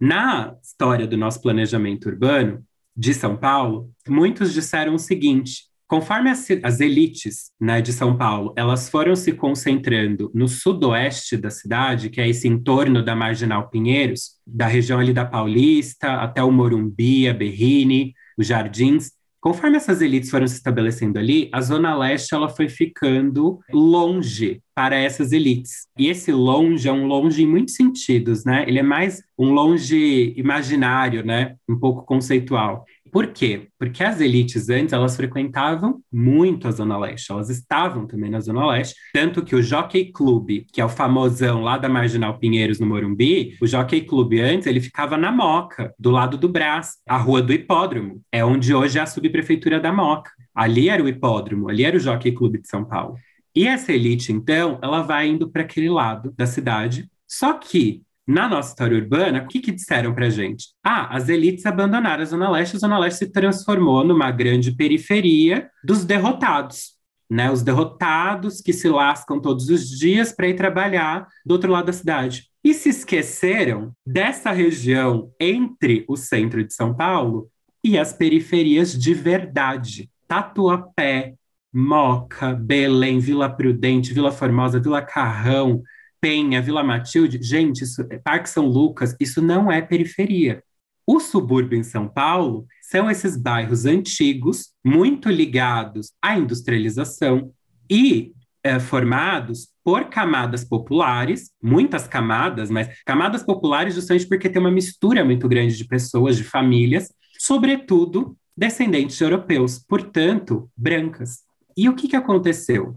Na 0.00 0.54
história 0.62 1.06
do 1.06 1.16
nosso 1.16 1.42
planejamento 1.42 2.08
urbano 2.08 2.64
de 2.96 3.12
São 3.12 3.36
Paulo, 3.36 3.90
muitos 4.06 4.52
disseram 4.52 4.94
o 4.94 4.98
seguinte: 4.98 5.64
Conforme 5.86 6.30
as, 6.30 6.46
as 6.62 6.80
elites 6.80 7.50
né, 7.60 7.80
de 7.80 7.92
São 7.92 8.16
Paulo, 8.16 8.52
elas 8.56 8.88
foram 8.88 9.14
se 9.14 9.32
concentrando 9.32 10.30
no 10.34 10.48
sudoeste 10.48 11.36
da 11.36 11.50
cidade, 11.50 12.10
que 12.10 12.20
é 12.20 12.28
esse 12.28 12.48
entorno 12.48 13.04
da 13.04 13.14
Marginal 13.14 13.68
Pinheiros, 13.68 14.32
da 14.46 14.66
região 14.66 14.98
ali 14.98 15.12
da 15.12 15.24
Paulista, 15.24 16.14
até 16.14 16.42
o 16.42 16.50
Morumbi, 16.50 17.28
a 17.28 17.34
Berrini, 17.34 18.14
os 18.38 18.46
Jardins, 18.46 19.12
Conforme 19.44 19.76
essas 19.76 20.00
elites 20.00 20.30
foram 20.30 20.46
se 20.46 20.54
estabelecendo 20.54 21.18
ali, 21.18 21.50
a 21.52 21.60
Zona 21.60 21.94
Leste 21.94 22.34
ela 22.34 22.48
foi 22.48 22.66
ficando 22.66 23.60
longe 23.70 24.62
para 24.74 24.96
essas 24.96 25.32
elites. 25.32 25.86
E 25.98 26.08
esse 26.08 26.32
longe 26.32 26.88
é 26.88 26.92
um 26.92 27.06
longe 27.06 27.42
em 27.42 27.46
muitos 27.46 27.74
sentidos, 27.74 28.42
né? 28.46 28.64
Ele 28.66 28.78
é 28.78 28.82
mais 28.82 29.22
um 29.38 29.52
longe 29.52 30.32
imaginário, 30.34 31.22
né? 31.22 31.56
Um 31.68 31.78
pouco 31.78 32.06
conceitual. 32.06 32.86
Por 33.14 33.28
quê? 33.28 33.68
Porque 33.78 34.02
as 34.02 34.20
elites 34.20 34.68
antes, 34.68 34.92
elas 34.92 35.14
frequentavam 35.14 36.02
muito 36.12 36.66
a 36.66 36.72
Zona 36.72 36.98
Leste, 36.98 37.30
elas 37.30 37.48
estavam 37.48 38.08
também 38.08 38.28
na 38.28 38.40
Zona 38.40 38.66
Leste, 38.66 38.96
tanto 39.12 39.44
que 39.44 39.54
o 39.54 39.62
Jockey 39.62 40.10
Club, 40.10 40.64
que 40.72 40.80
é 40.80 40.84
o 40.84 40.88
famosão 40.88 41.62
lá 41.62 41.78
da 41.78 41.88
Marginal 41.88 42.36
Pinheiros, 42.40 42.80
no 42.80 42.86
Morumbi, 42.86 43.56
o 43.62 43.68
Jockey 43.68 44.00
Club 44.00 44.32
antes, 44.40 44.66
ele 44.66 44.80
ficava 44.80 45.16
na 45.16 45.30
Moca, 45.30 45.94
do 45.96 46.10
lado 46.10 46.36
do 46.36 46.48
Brás, 46.48 46.94
a 47.08 47.16
rua 47.16 47.40
do 47.40 47.52
Hipódromo, 47.52 48.20
é 48.32 48.44
onde 48.44 48.74
hoje 48.74 48.98
é 48.98 49.02
a 49.02 49.06
subprefeitura 49.06 49.78
da 49.78 49.92
Moca. 49.92 50.32
Ali 50.52 50.88
era 50.88 51.00
o 51.00 51.08
hipódromo, 51.08 51.68
ali 51.68 51.84
era 51.84 51.96
o 51.96 52.00
Jockey 52.00 52.32
Club 52.32 52.60
de 52.60 52.66
São 52.66 52.84
Paulo. 52.84 53.14
E 53.54 53.64
essa 53.64 53.92
elite, 53.92 54.32
então, 54.32 54.80
ela 54.82 55.02
vai 55.02 55.28
indo 55.28 55.48
para 55.48 55.62
aquele 55.62 55.88
lado 55.88 56.34
da 56.36 56.46
cidade, 56.46 57.08
só 57.28 57.52
que 57.52 58.02
na 58.26 58.48
nossa 58.48 58.70
história 58.70 58.96
urbana, 58.96 59.42
o 59.42 59.46
que, 59.46 59.60
que 59.60 59.72
disseram 59.72 60.14
para 60.14 60.30
gente? 60.30 60.68
Ah, 60.82 61.14
as 61.14 61.28
elites 61.28 61.66
abandonaram 61.66 62.22
a 62.22 62.26
Zona 62.26 62.50
Leste, 62.50 62.76
a 62.76 62.78
Zona 62.78 62.98
Leste 62.98 63.18
se 63.18 63.32
transformou 63.32 64.04
numa 64.04 64.30
grande 64.30 64.72
periferia 64.72 65.70
dos 65.84 66.04
derrotados. 66.04 66.94
Né, 67.30 67.50
os 67.50 67.62
derrotados 67.62 68.60
que 68.60 68.72
se 68.72 68.86
lascam 68.86 69.40
todos 69.40 69.70
os 69.70 69.88
dias 69.88 70.30
para 70.30 70.46
ir 70.46 70.54
trabalhar 70.54 71.26
do 71.44 71.52
outro 71.52 71.72
lado 71.72 71.86
da 71.86 71.92
cidade. 71.92 72.50
E 72.62 72.74
se 72.74 72.90
esqueceram 72.90 73.92
dessa 74.06 74.52
região 74.52 75.30
entre 75.40 76.04
o 76.06 76.16
centro 76.16 76.62
de 76.62 76.72
São 76.74 76.94
Paulo 76.94 77.48
e 77.82 77.98
as 77.98 78.12
periferias 78.12 78.96
de 78.96 79.14
verdade. 79.14 80.10
Tatuapé, 80.28 81.34
Moca, 81.72 82.52
Belém, 82.54 83.18
Vila 83.18 83.48
Prudente, 83.48 84.14
Vila 84.14 84.30
Formosa, 84.30 84.78
Vila 84.78 85.02
Carrão, 85.02 85.82
Penha, 86.24 86.62
Vila 86.62 86.82
Matilde, 86.82 87.38
gente, 87.42 87.84
isso, 87.84 88.02
Parque 88.24 88.48
São 88.48 88.64
Lucas, 88.64 89.14
isso 89.20 89.42
não 89.42 89.70
é 89.70 89.82
periferia. 89.82 90.64
O 91.06 91.20
subúrbio 91.20 91.78
em 91.78 91.82
São 91.82 92.08
Paulo 92.08 92.66
são 92.80 93.10
esses 93.10 93.36
bairros 93.36 93.84
antigos, 93.84 94.70
muito 94.82 95.28
ligados 95.28 96.12
à 96.22 96.38
industrialização 96.38 97.52
e 97.90 98.32
é, 98.62 98.80
formados 98.80 99.68
por 99.84 100.06
camadas 100.06 100.64
populares, 100.64 101.50
muitas 101.62 102.08
camadas, 102.08 102.70
mas 102.70 102.88
camadas 103.04 103.42
populares 103.42 103.94
justamente 103.94 104.26
porque 104.26 104.48
tem 104.48 104.62
uma 104.62 104.70
mistura 104.70 105.22
muito 105.26 105.46
grande 105.46 105.76
de 105.76 105.84
pessoas, 105.84 106.38
de 106.38 106.44
famílias, 106.44 107.12
sobretudo 107.38 108.34
descendentes 108.56 109.18
de 109.18 109.24
europeus, 109.24 109.78
portanto, 109.78 110.70
brancas. 110.74 111.40
E 111.76 111.86
o 111.86 111.94
que, 111.94 112.08
que 112.08 112.16
aconteceu? 112.16 112.96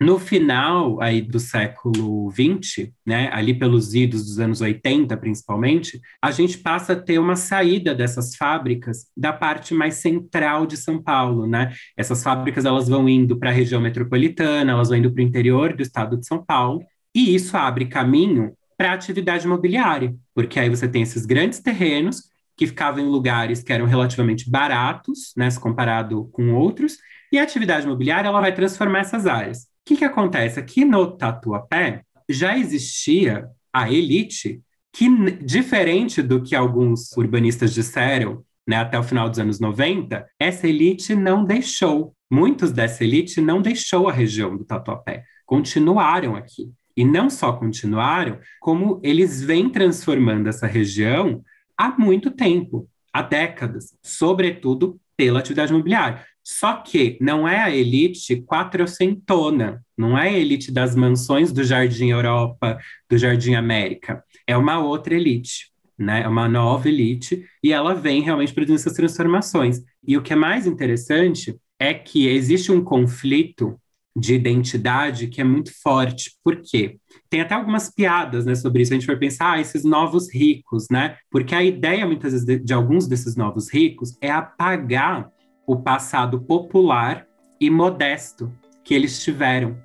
No 0.00 0.16
final 0.20 1.02
aí 1.02 1.20
do 1.20 1.40
século 1.40 2.30
XX, 2.30 2.92
né, 3.04 3.30
ali 3.32 3.52
pelos 3.52 3.94
idos 3.94 4.24
dos 4.26 4.38
anos 4.38 4.60
80 4.60 5.16
principalmente, 5.16 6.00
a 6.22 6.30
gente 6.30 6.58
passa 6.58 6.92
a 6.92 6.96
ter 6.96 7.18
uma 7.18 7.34
saída 7.34 7.92
dessas 7.96 8.36
fábricas 8.36 9.06
da 9.16 9.32
parte 9.32 9.74
mais 9.74 9.94
central 9.94 10.66
de 10.66 10.76
São 10.76 11.02
Paulo, 11.02 11.48
né? 11.48 11.74
Essas 11.96 12.22
fábricas 12.22 12.64
elas 12.64 12.88
vão 12.88 13.08
indo 13.08 13.36
para 13.36 13.50
a 13.50 13.52
região 13.52 13.80
metropolitana, 13.80 14.70
elas 14.70 14.88
vão 14.88 14.98
indo 14.98 15.10
para 15.10 15.20
o 15.20 15.26
interior 15.26 15.74
do 15.74 15.82
estado 15.82 16.16
de 16.16 16.26
São 16.26 16.44
Paulo, 16.44 16.80
e 17.12 17.34
isso 17.34 17.56
abre 17.56 17.86
caminho 17.86 18.52
para 18.76 18.92
a 18.92 18.94
atividade 18.94 19.46
imobiliária, 19.46 20.14
porque 20.32 20.60
aí 20.60 20.70
você 20.70 20.86
tem 20.86 21.02
esses 21.02 21.26
grandes 21.26 21.58
terrenos 21.58 22.22
que 22.56 22.68
ficavam 22.68 23.02
em 23.04 23.08
lugares 23.08 23.64
que 23.64 23.72
eram 23.72 23.86
relativamente 23.86 24.48
baratos, 24.48 25.32
né, 25.36 25.50
se 25.50 25.58
comparado 25.58 26.28
com 26.32 26.54
outros, 26.54 26.98
e 27.32 27.38
a 27.38 27.42
atividade 27.42 27.84
imobiliária 27.84 28.28
ela 28.28 28.40
vai 28.40 28.54
transformar 28.54 29.00
essas 29.00 29.26
áreas 29.26 29.67
que, 29.88 29.96
que 29.96 30.04
acontece? 30.04 30.60
Aqui 30.60 30.84
no 30.84 31.16
Tatuapé 31.16 32.02
já 32.28 32.58
existia 32.58 33.48
a 33.72 33.90
elite 33.90 34.60
que, 34.92 35.08
diferente 35.42 36.20
do 36.20 36.42
que 36.42 36.54
alguns 36.54 37.16
urbanistas 37.16 37.72
disseram 37.72 38.44
né, 38.66 38.76
até 38.76 38.98
o 38.98 39.02
final 39.02 39.30
dos 39.30 39.38
anos 39.38 39.58
90, 39.58 40.26
essa 40.38 40.68
elite 40.68 41.14
não 41.14 41.42
deixou. 41.42 42.14
Muitos 42.30 42.70
dessa 42.70 43.02
elite 43.02 43.40
não 43.40 43.62
deixou 43.62 44.08
a 44.08 44.12
região 44.12 44.54
do 44.58 44.64
Tatuapé, 44.64 45.24
continuaram 45.46 46.36
aqui. 46.36 46.70
E 46.94 47.02
não 47.02 47.30
só 47.30 47.52
continuaram, 47.52 48.38
como 48.60 49.00
eles 49.02 49.42
vêm 49.42 49.70
transformando 49.70 50.48
essa 50.48 50.66
região 50.66 51.42
há 51.78 51.96
muito 51.98 52.30
tempo, 52.30 52.86
há 53.10 53.22
décadas, 53.22 53.96
sobretudo 54.02 55.00
pela 55.16 55.38
atividade 55.38 55.72
imobiliária. 55.72 56.22
Só 56.50 56.76
que 56.76 57.18
não 57.20 57.46
é 57.46 57.62
a 57.62 57.70
elite 57.70 58.36
quatrocentona, 58.36 59.84
não 59.94 60.16
é 60.16 60.30
a 60.30 60.32
elite 60.32 60.72
das 60.72 60.96
mansões 60.96 61.52
do 61.52 61.62
Jardim 61.62 62.08
Europa, 62.08 62.78
do 63.06 63.18
Jardim 63.18 63.52
América. 63.52 64.24
É 64.46 64.56
uma 64.56 64.78
outra 64.78 65.14
elite, 65.14 65.70
né? 65.98 66.22
É 66.22 66.26
uma 66.26 66.48
nova 66.48 66.88
elite 66.88 67.44
e 67.62 67.70
ela 67.70 67.94
vem 67.94 68.22
realmente 68.22 68.54
produzindo 68.54 68.80
essas 68.80 68.94
transformações. 68.94 69.82
E 70.02 70.16
o 70.16 70.22
que 70.22 70.32
é 70.32 70.36
mais 70.36 70.66
interessante 70.66 71.54
é 71.78 71.92
que 71.92 72.26
existe 72.26 72.72
um 72.72 72.82
conflito 72.82 73.78
de 74.16 74.32
identidade 74.32 75.26
que 75.26 75.42
é 75.42 75.44
muito 75.44 75.70
forte. 75.82 76.32
Por 76.42 76.62
quê? 76.62 76.96
Tem 77.28 77.42
até 77.42 77.54
algumas 77.56 77.94
piadas 77.94 78.46
né, 78.46 78.54
sobre 78.54 78.80
isso. 78.80 78.94
A 78.94 78.96
gente 78.96 79.06
vai 79.06 79.18
pensar, 79.18 79.52
ah, 79.52 79.60
esses 79.60 79.84
novos 79.84 80.32
ricos, 80.32 80.86
né? 80.90 81.18
Porque 81.30 81.54
a 81.54 81.62
ideia, 81.62 82.06
muitas 82.06 82.32
vezes, 82.32 82.46
de, 82.46 82.58
de 82.58 82.72
alguns 82.72 83.06
desses 83.06 83.36
novos 83.36 83.70
ricos 83.70 84.16
é 84.22 84.30
apagar 84.30 85.30
o 85.68 85.76
passado 85.76 86.40
popular 86.40 87.26
e 87.60 87.68
modesto 87.68 88.50
que 88.82 88.94
eles 88.94 89.22
tiveram. 89.22 89.76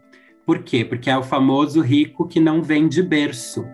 Por 0.45 0.63
quê? 0.63 0.85
Porque 0.85 1.09
é 1.09 1.17
o 1.17 1.21
famoso 1.21 1.81
rico 1.81 2.25
que 2.25 2.39
não 2.39 2.63
vem 2.63 2.87
de 2.87 3.03
berço. 3.03 3.65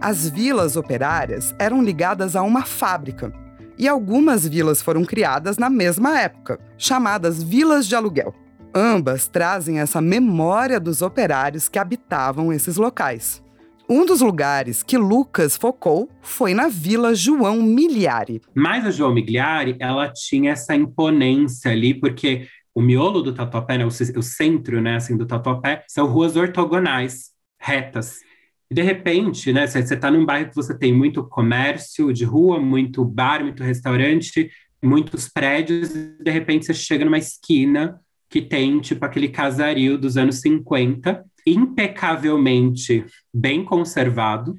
As 0.00 0.28
vilas 0.28 0.76
operárias 0.76 1.54
eram 1.56 1.80
ligadas 1.80 2.34
a 2.34 2.42
uma 2.42 2.62
fábrica, 2.62 3.32
e 3.78 3.86
algumas 3.86 4.46
vilas 4.46 4.82
foram 4.82 5.04
criadas 5.04 5.56
na 5.56 5.70
mesma 5.70 6.18
época, 6.18 6.58
chamadas 6.76 7.40
vilas 7.40 7.86
de 7.86 7.94
aluguel. 7.94 8.34
Ambas 8.74 9.28
trazem 9.28 9.78
essa 9.78 10.00
memória 10.00 10.80
dos 10.80 11.00
operários 11.00 11.68
que 11.68 11.78
habitavam 11.78 12.52
esses 12.52 12.76
locais. 12.76 13.40
Um 13.88 14.06
dos 14.06 14.22
lugares 14.22 14.82
que 14.82 14.96
Lucas 14.96 15.58
focou 15.58 16.08
foi 16.22 16.54
na 16.54 16.68
Vila 16.68 17.14
João 17.14 17.62
Migliari. 17.62 18.40
Mas 18.54 18.86
a 18.86 18.90
João 18.90 19.12
Migliari, 19.12 19.76
ela 19.78 20.10
tinha 20.10 20.52
essa 20.52 20.74
imponência 20.74 21.70
ali, 21.70 21.92
porque 21.92 22.48
o 22.74 22.80
miolo 22.80 23.20
do 23.20 23.34
Tatuapé, 23.34 23.76
né, 23.76 23.84
o, 23.84 23.88
o 23.88 24.22
centro 24.22 24.80
né, 24.80 24.96
assim, 24.96 25.18
do 25.18 25.26
Tatuapé, 25.26 25.84
são 25.86 26.06
ruas 26.06 26.34
ortogonais, 26.34 27.32
retas. 27.60 28.20
E 28.70 28.74
de 28.74 28.80
repente, 28.80 29.52
né, 29.52 29.66
você 29.66 29.80
está 29.80 30.10
num 30.10 30.24
bairro 30.24 30.48
que 30.48 30.56
você 30.56 30.76
tem 30.76 30.90
muito 30.90 31.22
comércio 31.22 32.10
de 32.10 32.24
rua, 32.24 32.58
muito 32.58 33.04
bar, 33.04 33.42
muito 33.42 33.62
restaurante, 33.62 34.50
muitos 34.82 35.28
prédios, 35.28 35.94
e 35.94 36.16
de 36.22 36.30
repente 36.30 36.64
você 36.64 36.72
chega 36.72 37.04
numa 37.04 37.18
esquina 37.18 38.00
que 38.30 38.40
tem 38.40 38.80
tipo 38.80 39.04
aquele 39.04 39.28
casario 39.28 39.98
dos 39.98 40.16
anos 40.16 40.40
50, 40.40 41.22
impecavelmente 41.46 43.04
bem 43.32 43.64
conservado, 43.64 44.54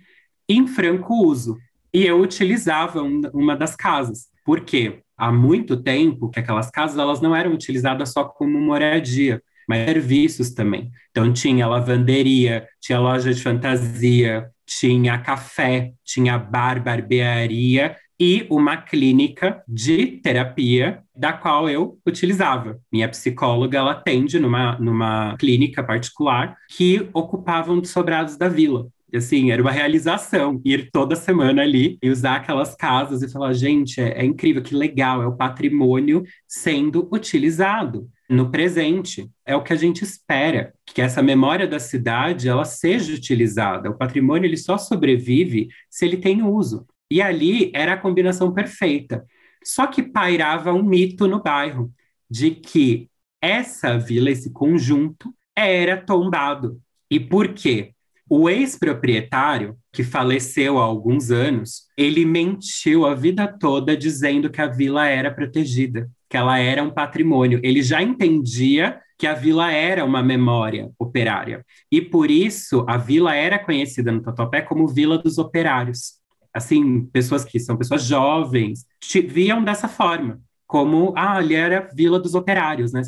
em 0.48 0.68
franco 0.68 1.14
uso. 1.26 1.58
E 1.94 2.06
eu 2.06 2.20
utilizava 2.20 3.02
uma 3.02 3.56
das 3.56 3.76
casas. 3.76 4.28
Por 4.44 4.62
quê? 4.62 5.02
Há 5.18 5.32
muito 5.32 5.82
tempo 5.82 6.30
que 6.30 6.40
aquelas 6.40 6.70
casas 6.70 6.98
elas 6.98 7.22
não 7.22 7.36
eram 7.36 7.54
utilizadas 7.54 8.12
só 8.12 8.26
como 8.26 8.60
moradia, 8.60 9.42
mas 9.68 9.86
serviços 9.86 10.52
também. 10.52 10.92
Então 11.10 11.32
tinha 11.32 11.68
lavanderia, 11.68 12.68
tinha 12.82 13.00
loja 13.00 13.34
de 13.34 13.42
fantasia, 13.42 14.50
tinha 14.66 15.18
café, 15.20 15.94
tinha 16.04 16.38
bar, 16.38 16.84
barbearia 16.84 17.96
e 18.20 18.46
uma 18.50 18.78
clínica 18.78 19.64
de 19.68 20.08
terapia 20.24 21.04
da 21.16 21.34
qual 21.34 21.70
eu 21.70 21.98
utilizava. 22.06 22.80
Minha 22.92 23.10
psicóloga 23.10 23.78
ela 23.78 23.92
atende 23.92 24.40
numa, 24.40 24.78
numa 24.80 25.36
clínica 25.38 25.84
particular 25.84 26.58
que 26.70 27.10
ocupava 27.14 27.72
um 27.72 27.80
dos 27.80 27.92
sobrados 27.92 28.38
da 28.38 28.48
vila. 28.48 28.88
Assim, 29.14 29.52
era 29.52 29.62
uma 29.62 29.72
realização 29.72 30.60
ir 30.66 30.90
toda 30.92 31.16
semana 31.16 31.62
ali 31.62 31.98
e 32.02 32.10
usar 32.10 32.38
aquelas 32.38 32.76
casas 32.76 33.22
e 33.22 33.32
falar, 33.32 33.54
gente, 33.54 34.02
é, 34.02 34.22
é 34.22 34.26
incrível, 34.26 34.62
que 34.62 34.76
legal, 34.76 35.22
é 35.22 35.28
o 35.28 35.36
patrimônio 35.36 36.24
sendo 36.48 37.08
utilizado 37.12 38.10
no 38.30 38.50
presente. 38.50 39.30
É 39.46 39.56
o 39.56 39.64
que 39.64 39.72
a 39.72 39.76
gente 39.76 40.04
espera, 40.04 40.74
que 40.86 41.02
essa 41.02 41.22
memória 41.22 41.68
da 41.68 41.80
cidade 41.80 42.50
ela 42.50 42.66
seja 42.66 43.14
utilizada. 43.14 43.90
O 43.90 43.98
patrimônio 43.98 44.48
ele 44.48 44.58
só 44.58 44.78
sobrevive 44.78 45.70
se 45.90 46.06
ele 46.06 46.18
tem 46.18 46.44
uso. 46.44 46.86
E 47.10 47.22
ali 47.22 47.72
era 47.74 47.94
a 47.94 47.98
combinação 47.98 48.54
perfeita. 48.54 49.26
Só 49.64 49.88
que 49.88 50.04
pairava 50.04 50.74
um 50.74 50.84
mito 50.84 51.28
no 51.28 51.42
bairro, 51.42 51.92
de 52.30 52.52
que 52.52 53.10
essa 53.42 53.98
vila, 53.98 54.32
esse 54.32 54.52
conjunto, 54.52 55.34
era 55.56 55.98
tombado. 55.98 56.80
E 57.10 57.20
por 57.20 57.54
quê? 57.54 57.94
O 58.28 58.50
ex-proprietário, 58.50 59.78
que 59.94 60.04
faleceu 60.04 60.80
há 60.80 60.84
alguns 60.84 61.30
anos, 61.30 61.84
ele 61.96 62.26
mentiu 62.26 63.06
a 63.06 63.14
vida 63.14 63.48
toda 63.48 63.96
dizendo 63.96 64.50
que 64.50 64.60
a 64.60 64.68
vila 64.68 65.08
era 65.08 65.32
protegida, 65.32 66.10
que 66.28 66.36
ela 66.36 66.58
era 66.58 66.82
um 66.82 66.90
patrimônio. 66.90 67.60
Ele 67.64 67.84
já 67.84 68.02
entendia 68.02 69.00
que 69.18 69.28
a 69.28 69.34
vila 69.34 69.72
era 69.72 70.04
uma 70.04 70.24
memória 70.24 70.90
operária. 70.98 71.64
E 71.92 72.02
por 72.02 72.30
isso 72.32 72.84
a 72.88 72.98
vila 72.98 73.36
era 73.36 73.60
conhecida 73.60 74.12
no 74.12 74.22
Tatuapé 74.22 74.62
como 74.62 74.88
Vila 74.88 75.18
dos 75.18 75.38
Operários. 75.38 76.16
Assim, 76.56 77.06
pessoas 77.08 77.44
que 77.44 77.60
são 77.60 77.76
pessoas 77.76 78.04
jovens, 78.04 78.86
viam 79.28 79.64
dessa 79.64 79.88
forma, 79.88 80.40
como 80.66 81.14
ah, 81.16 81.36
ali 81.36 81.54
era 81.54 81.90
Vila 81.94 82.20
dos 82.20 82.34
Operários, 82.34 82.94
né? 82.94 83.02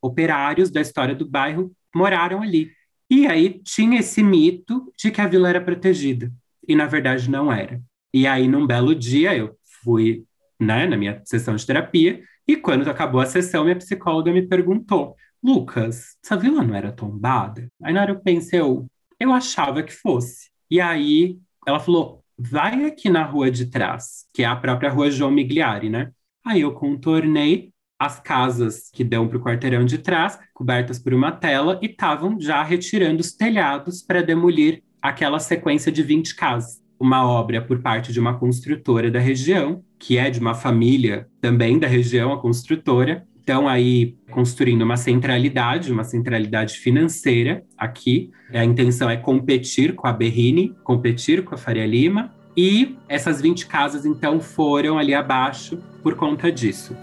Operários 0.00 0.70
da 0.70 0.80
história 0.80 1.14
do 1.14 1.28
bairro 1.28 1.70
moraram 1.94 2.42
ali. 2.42 2.70
E 3.10 3.26
aí 3.26 3.60
tinha 3.62 4.00
esse 4.00 4.22
mito 4.22 4.92
de 4.98 5.10
que 5.10 5.20
a 5.20 5.26
vila 5.26 5.48
era 5.48 5.60
protegida. 5.60 6.32
E 6.66 6.74
na 6.74 6.86
verdade 6.86 7.30
não 7.30 7.52
era. 7.52 7.80
E 8.12 8.26
aí, 8.26 8.48
num 8.48 8.66
belo 8.66 8.94
dia, 8.94 9.36
eu 9.36 9.56
fui 9.82 10.24
né, 10.58 10.86
na 10.86 10.96
minha 10.96 11.20
sessão 11.24 11.54
de 11.54 11.66
terapia, 11.66 12.22
e 12.46 12.56
quando 12.56 12.88
acabou 12.88 13.20
a 13.20 13.26
sessão, 13.26 13.64
minha 13.64 13.76
psicóloga 13.76 14.32
me 14.32 14.46
perguntou: 14.46 15.16
Lucas, 15.42 16.16
essa 16.24 16.36
vila 16.36 16.62
não 16.62 16.74
era 16.74 16.92
tombada? 16.92 17.68
Aí 17.82 17.92
na 17.92 18.02
hora 18.02 18.12
eu 18.12 18.20
pensei, 18.20 18.60
eu, 18.60 18.86
eu 19.18 19.32
achava 19.32 19.82
que 19.82 19.92
fosse. 19.92 20.50
E 20.70 20.80
aí 20.80 21.38
ela 21.66 21.80
falou: 21.80 22.23
vai 22.38 22.84
aqui 22.84 23.08
na 23.08 23.24
rua 23.24 23.50
de 23.50 23.66
trás, 23.66 24.26
que 24.32 24.42
é 24.42 24.46
a 24.46 24.56
própria 24.56 24.90
rua 24.90 25.10
João 25.10 25.30
Migliari, 25.30 25.88
né? 25.88 26.10
Aí 26.44 26.60
eu 26.60 26.72
contornei 26.72 27.72
as 27.98 28.20
casas 28.20 28.90
que 28.92 29.04
dão 29.04 29.26
para 29.28 29.38
o 29.38 29.42
quarteirão 29.42 29.84
de 29.84 29.98
trás, 29.98 30.38
cobertas 30.52 30.98
por 30.98 31.14
uma 31.14 31.32
tela, 31.32 31.78
e 31.82 31.86
estavam 31.86 32.38
já 32.40 32.62
retirando 32.62 33.20
os 33.20 33.32
telhados 33.32 34.02
para 34.02 34.22
demolir 34.22 34.82
aquela 35.00 35.38
sequência 35.38 35.90
de 35.90 36.02
20 36.02 36.34
casas. 36.34 36.82
Uma 36.98 37.26
obra 37.26 37.60
por 37.62 37.80
parte 37.80 38.12
de 38.12 38.20
uma 38.20 38.38
construtora 38.38 39.10
da 39.10 39.18
região, 39.18 39.82
que 39.98 40.18
é 40.18 40.30
de 40.30 40.40
uma 40.40 40.54
família 40.54 41.28
também 41.40 41.78
da 41.78 41.86
região, 41.86 42.32
a 42.32 42.40
construtora. 42.40 43.26
Estão 43.44 43.68
aí 43.68 44.16
construindo 44.30 44.80
uma 44.80 44.96
centralidade, 44.96 45.92
uma 45.92 46.02
centralidade 46.02 46.78
financeira 46.78 47.62
aqui. 47.76 48.30
A 48.50 48.64
intenção 48.64 49.10
é 49.10 49.18
competir 49.18 49.94
com 49.94 50.06
a 50.06 50.14
Berrini, 50.14 50.74
competir 50.82 51.44
com 51.44 51.54
a 51.54 51.58
Faria 51.58 51.84
Lima. 51.84 52.34
E 52.56 52.96
essas 53.06 53.42
20 53.42 53.66
casas, 53.66 54.06
então, 54.06 54.40
foram 54.40 54.96
ali 54.96 55.12
abaixo 55.12 55.76
por 56.02 56.16
conta 56.16 56.50
disso. 56.50 56.96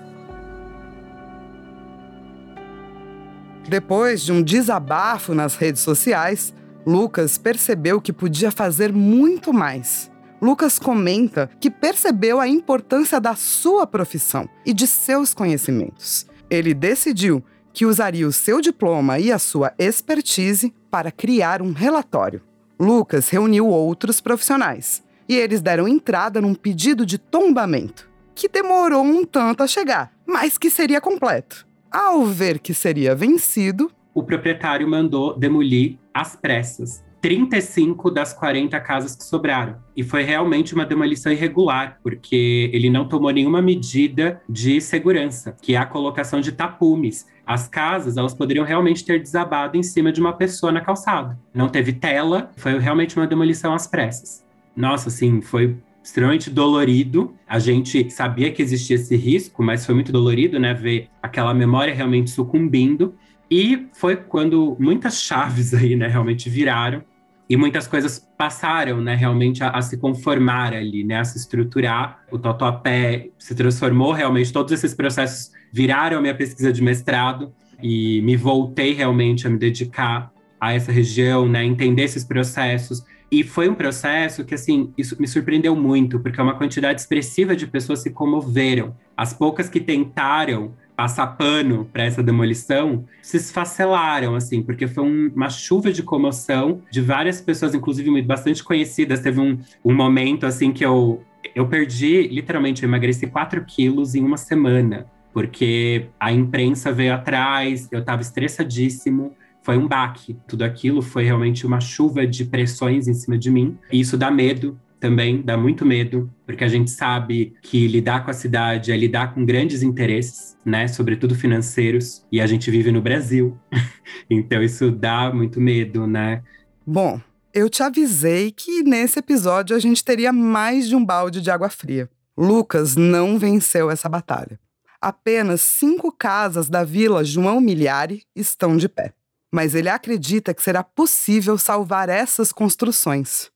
Depois 3.70 4.24
de 4.24 4.32
um 4.32 4.42
desabafo 4.42 5.36
nas 5.36 5.56
redes 5.56 5.82
sociais, 5.84 6.56
Lucas 6.88 7.38
percebeu 7.38 8.02
que 8.02 8.12
podia 8.12 8.50
fazer 8.50 8.92
muito 8.92 9.54
mais. 9.54 10.10
Lucas 10.42 10.80
comenta 10.80 11.52
que 11.60 11.70
percebeu 11.70 12.40
a 12.40 12.48
importância 12.48 13.22
da 13.22 13.36
sua 13.36 13.86
profissão 13.86 14.50
e 14.66 14.74
de 14.74 14.88
seus 14.88 15.36
conhecimentos. 15.36 16.31
Ele 16.52 16.74
decidiu 16.74 17.42
que 17.72 17.86
usaria 17.86 18.28
o 18.28 18.34
seu 18.34 18.60
diploma 18.60 19.18
e 19.18 19.32
a 19.32 19.40
sua 19.40 19.74
expertise 19.80 20.74
para 20.92 21.10
criar 21.10 21.62
um 21.62 21.72
relatório. 21.72 22.42
Lucas 22.78 23.30
reuniu 23.30 23.68
outros 23.68 24.20
profissionais 24.20 25.02
e 25.30 25.38
eles 25.38 25.62
deram 25.62 25.88
entrada 25.88 26.42
num 26.42 26.54
pedido 26.54 27.06
de 27.06 27.18
tombamento, 27.18 28.10
que 28.36 28.50
demorou 28.50 29.02
um 29.02 29.24
tanto 29.24 29.64
a 29.64 29.68
chegar, 29.68 30.12
mas 30.28 30.58
que 30.58 30.70
seria 30.70 31.00
completo. 31.00 31.66
Ao 31.90 32.26
ver 32.26 32.60
que 32.60 32.74
seria 32.74 33.16
vencido, 33.16 33.90
o 34.14 34.22
proprietário 34.22 34.86
mandou 34.86 35.38
demolir 35.38 35.98
às 36.14 36.36
pressas 36.36 37.02
35 37.22 38.10
das 38.10 38.34
40 38.34 38.80
casas 38.80 39.16
que 39.16 39.24
sobraram. 39.24 39.76
E 39.96 40.04
foi 40.04 40.24
realmente 40.24 40.74
uma 40.74 40.86
demolição 40.86 41.32
irregular, 41.32 42.00
porque 42.04 42.70
ele 42.74 42.90
não 42.90 43.08
tomou 43.08 43.30
nenhuma 43.32 43.62
medida 43.62 44.42
de 44.50 44.82
segurança, 44.82 45.56
que 45.62 45.76
é 45.76 45.78
a 45.78 45.86
colocação 45.86 46.42
de 46.42 46.52
tapumes. 46.52 47.28
As 47.46 47.68
casas, 47.68 48.18
elas 48.18 48.34
poderiam 48.34 48.66
realmente 48.66 49.06
ter 49.06 49.22
desabado 49.22 49.78
em 49.78 49.84
cima 49.84 50.12
de 50.12 50.20
uma 50.20 50.34
pessoa 50.34 50.72
na 50.72 50.82
calçada. 50.82 51.38
Não 51.54 51.70
teve 51.70 51.94
tela, 51.94 52.50
foi 52.58 52.80
realmente 52.80 53.16
uma 53.16 53.28
demolição 53.28 53.74
às 53.74 53.86
pressas. 53.86 54.44
Nossa, 54.76 55.10
assim, 55.10 55.42
foi 55.42 55.78
extremamente 56.04 56.50
dolorido. 56.50 57.36
A 57.48 57.60
gente 57.60 58.10
sabia 58.10 58.52
que 58.52 58.64
existia 58.64 58.96
esse 58.96 59.16
risco, 59.16 59.62
mas 59.62 59.86
foi 59.86 59.94
muito 59.94 60.12
dolorido, 60.12 60.60
né? 60.60 60.74
Ver 60.74 61.08
aquela 61.22 61.54
memória 61.54 61.94
realmente 61.94 62.32
sucumbindo. 62.32 63.14
E 63.50 63.88
foi 63.94 64.16
quando 64.16 64.78
muitas 64.80 65.22
chaves 65.22 65.74
aí, 65.74 65.96
né, 65.96 66.08
realmente 66.08 66.50
viraram 66.50 67.04
e 67.52 67.58
muitas 67.58 67.86
coisas 67.86 68.26
passaram, 68.38 69.02
né, 69.02 69.14
realmente 69.14 69.62
a, 69.62 69.72
a 69.72 69.82
se 69.82 69.98
conformar 69.98 70.74
ali, 70.74 71.04
né, 71.04 71.20
a 71.20 71.26
se 71.26 71.38
estruturar. 71.38 72.24
O 72.32 72.40
Tatuapé 72.40 73.28
se 73.38 73.54
transformou 73.54 74.14
realmente, 74.14 74.54
todos 74.54 74.72
esses 74.72 74.94
processos 74.94 75.52
viraram 75.70 76.20
a 76.20 76.22
minha 76.22 76.34
pesquisa 76.34 76.72
de 76.72 76.82
mestrado 76.82 77.52
e 77.84 78.22
me 78.22 78.38
voltei 78.38 78.94
realmente 78.94 79.46
a 79.46 79.50
me 79.50 79.58
dedicar 79.58 80.32
a 80.62 80.72
essa 80.72 80.94
região, 80.94 81.46
né, 81.46 81.66
entender 81.66 82.04
esses 82.04 82.24
processos 82.24 83.04
e 83.32 83.44
foi 83.44 83.70
um 83.70 83.74
processo 83.76 84.44
que, 84.44 84.54
assim, 84.54 84.94
isso 84.98 85.16
me 85.18 85.26
surpreendeu 85.26 85.74
muito, 85.74 86.20
porque 86.20 86.42
uma 86.42 86.58
quantidade 86.58 87.00
expressiva 87.00 87.56
de 87.56 87.66
pessoas 87.66 88.00
se 88.00 88.10
comoveram. 88.10 88.94
As 89.16 89.34
poucas 89.34 89.70
que 89.70 89.80
tentaram 89.80 90.74
passar 90.96 91.28
pano 91.28 91.86
para 91.92 92.04
essa 92.04 92.22
demolição 92.22 93.06
se 93.22 93.38
esfacelaram, 93.38 94.36
assim, 94.36 94.62
porque 94.62 94.88
foi 94.88 95.04
um, 95.04 95.32
uma 95.36 95.50
chuva 95.50 95.92
de 95.92 96.04
comoção 96.04 96.82
de 96.92 97.02
várias 97.02 97.42
pessoas, 97.42 97.74
inclusive 97.74 98.22
bastante 98.22 98.64
conhecidas. 98.64 99.20
Teve 99.20 99.40
um, 99.40 99.58
um 99.84 99.94
momento, 99.94 100.46
assim, 100.46 100.72
que 100.72 100.86
eu, 100.86 101.24
eu 101.56 101.68
perdi, 101.68 102.28
literalmente, 102.28 102.84
eu 102.84 102.90
emagreci 102.90 103.28
4 103.28 103.64
quilos 103.66 104.16
em 104.16 104.24
uma 104.24 104.38
semana, 104.38 105.06
porque 105.34 106.08
a 106.20 106.32
imprensa 106.32 106.92
veio 106.92 107.14
atrás, 107.14 107.88
eu 107.92 108.00
estava 108.00 108.22
estressadíssimo 108.22 109.36
foi 109.62 109.78
um 109.78 109.88
baque. 109.88 110.36
Tudo 110.48 110.64
aquilo 110.64 111.02
foi 111.02 111.24
realmente 111.24 111.66
uma 111.66 111.80
chuva 111.80 112.26
de 112.26 112.46
pressões 112.46 113.08
em 113.08 113.14
cima 113.14 113.38
de 113.38 113.50
mim. 113.52 113.78
E 113.92 114.00
isso 114.00 114.18
dá 114.18 114.32
medo 114.32 114.80
também, 115.02 115.42
dá 115.42 115.58
muito 115.58 115.86
medo, 115.86 116.32
porque 116.46 116.64
a 116.64 116.68
gente 116.68 116.90
sabe 116.90 117.54
que 117.62 117.88
lidar 117.88 118.24
com 118.24 118.32
a 118.32 118.34
cidade 118.34 118.92
é 118.92 118.96
lidar 118.96 119.34
com 119.34 119.46
grandes 119.46 119.84
interesses, 119.84 120.56
né, 120.64 120.88
sobretudo 120.88 121.36
financeiros, 121.36 122.26
e 122.32 122.40
a 122.40 122.48
gente 122.48 122.72
vive 122.72 122.92
no 122.92 123.02
Brasil. 123.02 123.58
então 124.30 124.64
isso 124.64 124.90
dá 124.90 125.34
muito 125.34 125.60
medo, 125.60 126.08
né? 126.08 126.42
Bom, 126.86 127.20
eu 127.54 127.70
te 127.70 127.84
avisei 127.84 128.52
que 128.52 128.84
nesse 128.84 129.20
episódio 129.20 129.76
a 129.76 129.80
gente 129.80 130.06
teria 130.06 130.32
mais 130.32 130.88
de 130.88 130.96
um 130.96 131.04
balde 131.04 131.42
de 131.42 131.52
água 131.52 131.70
fria. 131.70 132.10
Lucas 132.38 132.96
não 132.96 133.38
venceu 133.38 133.92
essa 133.92 134.08
batalha. 134.08 134.58
Apenas 135.02 135.62
cinco 135.62 136.12
casas 136.12 136.70
da 136.70 136.84
vila 136.84 137.26
João 137.26 137.60
Miliari 137.60 138.24
estão 138.36 138.78
de 138.78 138.88
pé 138.88 139.14
mas 139.52 139.76
ele 139.76 139.90
acredita 139.90 140.54
que 140.54 140.64
será 140.64 140.84
possível 140.84 141.58
salvar 141.58 142.08
essas 142.08 142.52
construções. 142.54 143.52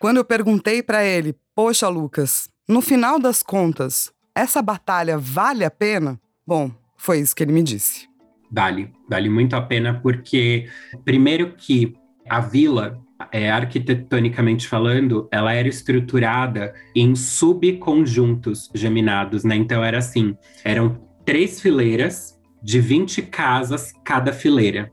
Quando 0.00 0.16
eu 0.16 0.24
perguntei 0.24 0.82
para 0.82 1.04
ele, 1.04 1.36
poxa, 1.54 1.86
Lucas, 1.86 2.48
no 2.66 2.80
final 2.80 3.20
das 3.20 3.42
contas, 3.42 4.10
essa 4.34 4.62
batalha 4.62 5.18
vale 5.18 5.62
a 5.62 5.70
pena? 5.70 6.18
Bom, 6.46 6.70
foi 6.96 7.18
isso 7.18 7.36
que 7.36 7.42
ele 7.42 7.52
me 7.52 7.62
disse. 7.62 8.08
Vale, 8.50 8.90
vale 9.06 9.28
muito 9.28 9.54
a 9.54 9.60
pena, 9.60 10.00
porque, 10.00 10.70
primeiro, 11.04 11.52
que 11.54 11.92
a 12.26 12.40
vila, 12.40 12.98
é, 13.30 13.50
arquitetonicamente 13.50 14.66
falando, 14.66 15.28
ela 15.30 15.52
era 15.52 15.68
estruturada 15.68 16.72
em 16.96 17.14
subconjuntos 17.14 18.70
geminados, 18.74 19.44
né? 19.44 19.54
Então, 19.54 19.84
era 19.84 19.98
assim: 19.98 20.34
eram 20.64 20.98
três 21.26 21.60
fileiras 21.60 22.40
de 22.62 22.80
20 22.80 23.20
casas 23.20 23.92
cada 24.02 24.32
fileira 24.32 24.90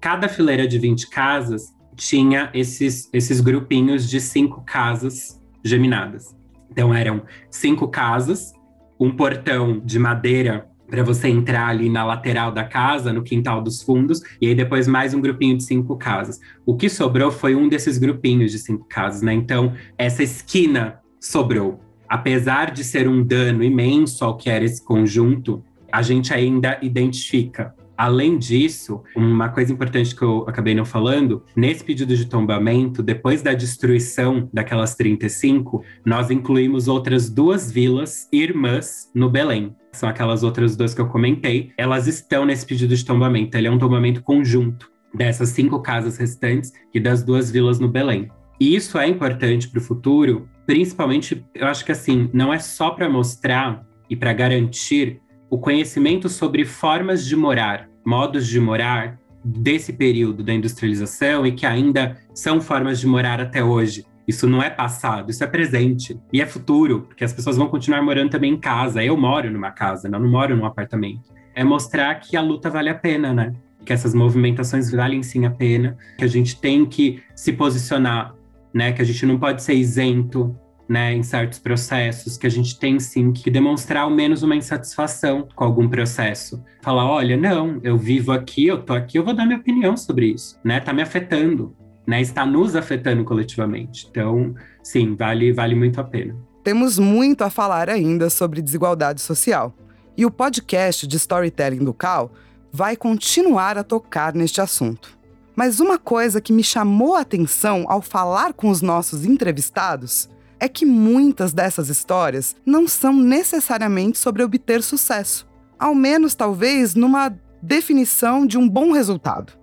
cada 0.00 0.28
fileira 0.28 0.66
de 0.66 0.78
20 0.78 1.10
casas 1.10 1.74
tinha 2.00 2.50
esses, 2.54 3.10
esses 3.12 3.42
grupinhos 3.42 4.08
de 4.08 4.22
cinco 4.22 4.62
casas 4.62 5.38
geminadas. 5.62 6.34
Então 6.70 6.94
eram 6.94 7.22
cinco 7.50 7.86
casas, 7.88 8.54
um 8.98 9.10
portão 9.10 9.78
de 9.84 9.98
madeira 9.98 10.66
para 10.88 11.04
você 11.04 11.28
entrar 11.28 11.68
ali 11.68 11.90
na 11.90 12.02
lateral 12.02 12.50
da 12.50 12.64
casa, 12.64 13.12
no 13.12 13.22
quintal 13.22 13.62
dos 13.62 13.82
fundos, 13.82 14.22
e 14.40 14.48
aí 14.48 14.54
depois 14.54 14.88
mais 14.88 15.12
um 15.12 15.20
grupinho 15.20 15.58
de 15.58 15.62
cinco 15.62 15.94
casas. 15.96 16.40
O 16.64 16.74
que 16.74 16.88
sobrou 16.88 17.30
foi 17.30 17.54
um 17.54 17.68
desses 17.68 17.98
grupinhos 17.98 18.50
de 18.50 18.58
cinco 18.58 18.86
casas, 18.88 19.20
né? 19.20 19.34
Então 19.34 19.74
essa 19.98 20.22
esquina 20.22 21.00
sobrou. 21.20 21.80
Apesar 22.08 22.70
de 22.70 22.82
ser 22.82 23.06
um 23.06 23.22
dano 23.22 23.62
imenso 23.62 24.24
ao 24.24 24.38
que 24.38 24.48
era 24.48 24.64
esse 24.64 24.82
conjunto, 24.82 25.62
a 25.92 26.00
gente 26.00 26.32
ainda 26.32 26.78
identifica 26.82 27.74
Além 28.00 28.38
disso, 28.38 29.02
uma 29.14 29.50
coisa 29.50 29.70
importante 29.70 30.16
que 30.16 30.22
eu 30.22 30.46
acabei 30.48 30.74
não 30.74 30.86
falando, 30.86 31.44
nesse 31.54 31.84
pedido 31.84 32.16
de 32.16 32.24
tombamento, 32.24 33.02
depois 33.02 33.42
da 33.42 33.52
destruição 33.52 34.48
daquelas 34.54 34.94
35, 34.94 35.84
nós 36.02 36.30
incluímos 36.30 36.88
outras 36.88 37.28
duas 37.28 37.70
vilas 37.70 38.26
irmãs 38.32 39.10
no 39.14 39.28
Belém. 39.28 39.76
São 39.92 40.08
aquelas 40.08 40.42
outras 40.42 40.78
duas 40.78 40.94
que 40.94 41.00
eu 41.02 41.08
comentei. 41.08 41.72
Elas 41.76 42.06
estão 42.06 42.46
nesse 42.46 42.64
pedido 42.64 42.96
de 42.96 43.04
tombamento. 43.04 43.54
Ele 43.54 43.66
é 43.66 43.70
um 43.70 43.78
tombamento 43.78 44.22
conjunto 44.22 44.90
dessas 45.14 45.50
cinco 45.50 45.82
casas 45.82 46.16
restantes 46.16 46.72
e 46.94 46.98
das 46.98 47.22
duas 47.22 47.50
vilas 47.50 47.78
no 47.78 47.88
Belém. 47.90 48.30
E 48.58 48.74
isso 48.74 48.96
é 48.96 49.06
importante 49.06 49.68
para 49.68 49.78
o 49.78 49.84
futuro, 49.84 50.48
principalmente, 50.66 51.44
eu 51.54 51.66
acho 51.66 51.84
que 51.84 51.92
assim, 51.92 52.30
não 52.32 52.50
é 52.50 52.60
só 52.60 52.92
para 52.92 53.10
mostrar 53.10 53.84
e 54.08 54.16
para 54.16 54.32
garantir 54.32 55.20
o 55.50 55.58
conhecimento 55.58 56.30
sobre 56.30 56.64
formas 56.64 57.26
de 57.26 57.36
morar 57.36 57.89
modos 58.10 58.48
de 58.48 58.58
morar 58.58 59.20
desse 59.44 59.92
período 59.92 60.42
da 60.42 60.52
industrialização 60.52 61.46
e 61.46 61.52
que 61.52 61.64
ainda 61.64 62.16
são 62.34 62.60
formas 62.60 62.98
de 62.98 63.06
morar 63.06 63.40
até 63.40 63.62
hoje. 63.62 64.04
Isso 64.26 64.48
não 64.48 64.60
é 64.60 64.68
passado, 64.68 65.30
isso 65.30 65.44
é 65.44 65.46
presente 65.46 66.18
e 66.32 66.40
é 66.42 66.46
futuro, 66.46 67.02
porque 67.02 67.22
as 67.22 67.32
pessoas 67.32 67.56
vão 67.56 67.68
continuar 67.68 68.02
morando 68.02 68.30
também 68.30 68.52
em 68.52 68.58
casa. 68.58 69.02
Eu 69.02 69.16
moro 69.16 69.48
numa 69.48 69.70
casa, 69.70 70.08
não, 70.08 70.18
não 70.18 70.28
moro 70.28 70.56
num 70.56 70.66
apartamento. 70.66 71.32
É 71.54 71.62
mostrar 71.62 72.16
que 72.16 72.36
a 72.36 72.42
luta 72.42 72.68
vale 72.68 72.88
a 72.88 72.94
pena, 72.96 73.32
né? 73.32 73.54
Que 73.84 73.92
essas 73.92 74.12
movimentações 74.12 74.90
valem 74.90 75.22
sim 75.22 75.46
a 75.46 75.50
pena, 75.50 75.96
que 76.18 76.24
a 76.24 76.28
gente 76.28 76.60
tem 76.60 76.84
que 76.84 77.22
se 77.36 77.52
posicionar, 77.52 78.34
né? 78.74 78.90
Que 78.90 79.02
a 79.02 79.04
gente 79.04 79.24
não 79.24 79.38
pode 79.38 79.62
ser 79.62 79.74
isento 79.74 80.58
né, 80.90 81.14
em 81.14 81.22
certos 81.22 81.60
processos, 81.60 82.36
que 82.36 82.48
a 82.48 82.50
gente 82.50 82.76
tem 82.76 82.98
sim 82.98 83.32
que 83.32 83.48
demonstrar 83.48 84.02
ao 84.02 84.10
menos 84.10 84.42
uma 84.42 84.56
insatisfação 84.56 85.46
com 85.54 85.62
algum 85.62 85.88
processo. 85.88 86.60
Falar, 86.82 87.08
olha, 87.08 87.36
não, 87.36 87.78
eu 87.84 87.96
vivo 87.96 88.32
aqui, 88.32 88.66
eu 88.66 88.82
tô 88.82 88.92
aqui, 88.92 89.16
eu 89.16 89.24
vou 89.24 89.32
dar 89.32 89.46
minha 89.46 89.60
opinião 89.60 89.96
sobre 89.96 90.32
isso, 90.32 90.58
né? 90.64 90.80
Tá 90.80 90.92
me 90.92 91.00
afetando, 91.00 91.76
né? 92.04 92.20
Está 92.20 92.44
nos 92.44 92.74
afetando 92.74 93.22
coletivamente. 93.22 94.08
Então, 94.10 94.52
sim, 94.82 95.14
vale, 95.14 95.52
vale 95.52 95.76
muito 95.76 96.00
a 96.00 96.04
pena. 96.04 96.36
Temos 96.64 96.98
muito 96.98 97.44
a 97.44 97.50
falar 97.50 97.88
ainda 97.88 98.28
sobre 98.28 98.60
desigualdade 98.60 99.20
social. 99.20 99.72
E 100.16 100.26
o 100.26 100.30
podcast 100.30 101.06
de 101.06 101.16
storytelling 101.16 101.84
do 101.84 101.94
Cal 101.94 102.32
vai 102.72 102.96
continuar 102.96 103.78
a 103.78 103.84
tocar 103.84 104.34
neste 104.34 104.60
assunto. 104.60 105.16
Mas 105.54 105.78
uma 105.78 105.98
coisa 105.98 106.40
que 106.40 106.52
me 106.52 106.64
chamou 106.64 107.14
a 107.14 107.20
atenção 107.20 107.84
ao 107.86 108.02
falar 108.02 108.54
com 108.54 108.68
os 108.68 108.82
nossos 108.82 109.24
entrevistados 109.24 110.28
é 110.60 110.68
que 110.68 110.84
muitas 110.84 111.52
dessas 111.52 111.88
histórias 111.88 112.54
não 112.64 112.86
são 112.86 113.16
necessariamente 113.16 114.18
sobre 114.18 114.44
obter 114.44 114.82
sucesso, 114.82 115.48
ao 115.78 115.94
menos 115.94 116.34
talvez 116.34 116.94
numa 116.94 117.34
definição 117.62 118.46
de 118.46 118.58
um 118.58 118.68
bom 118.68 118.92
resultado. 118.92 119.54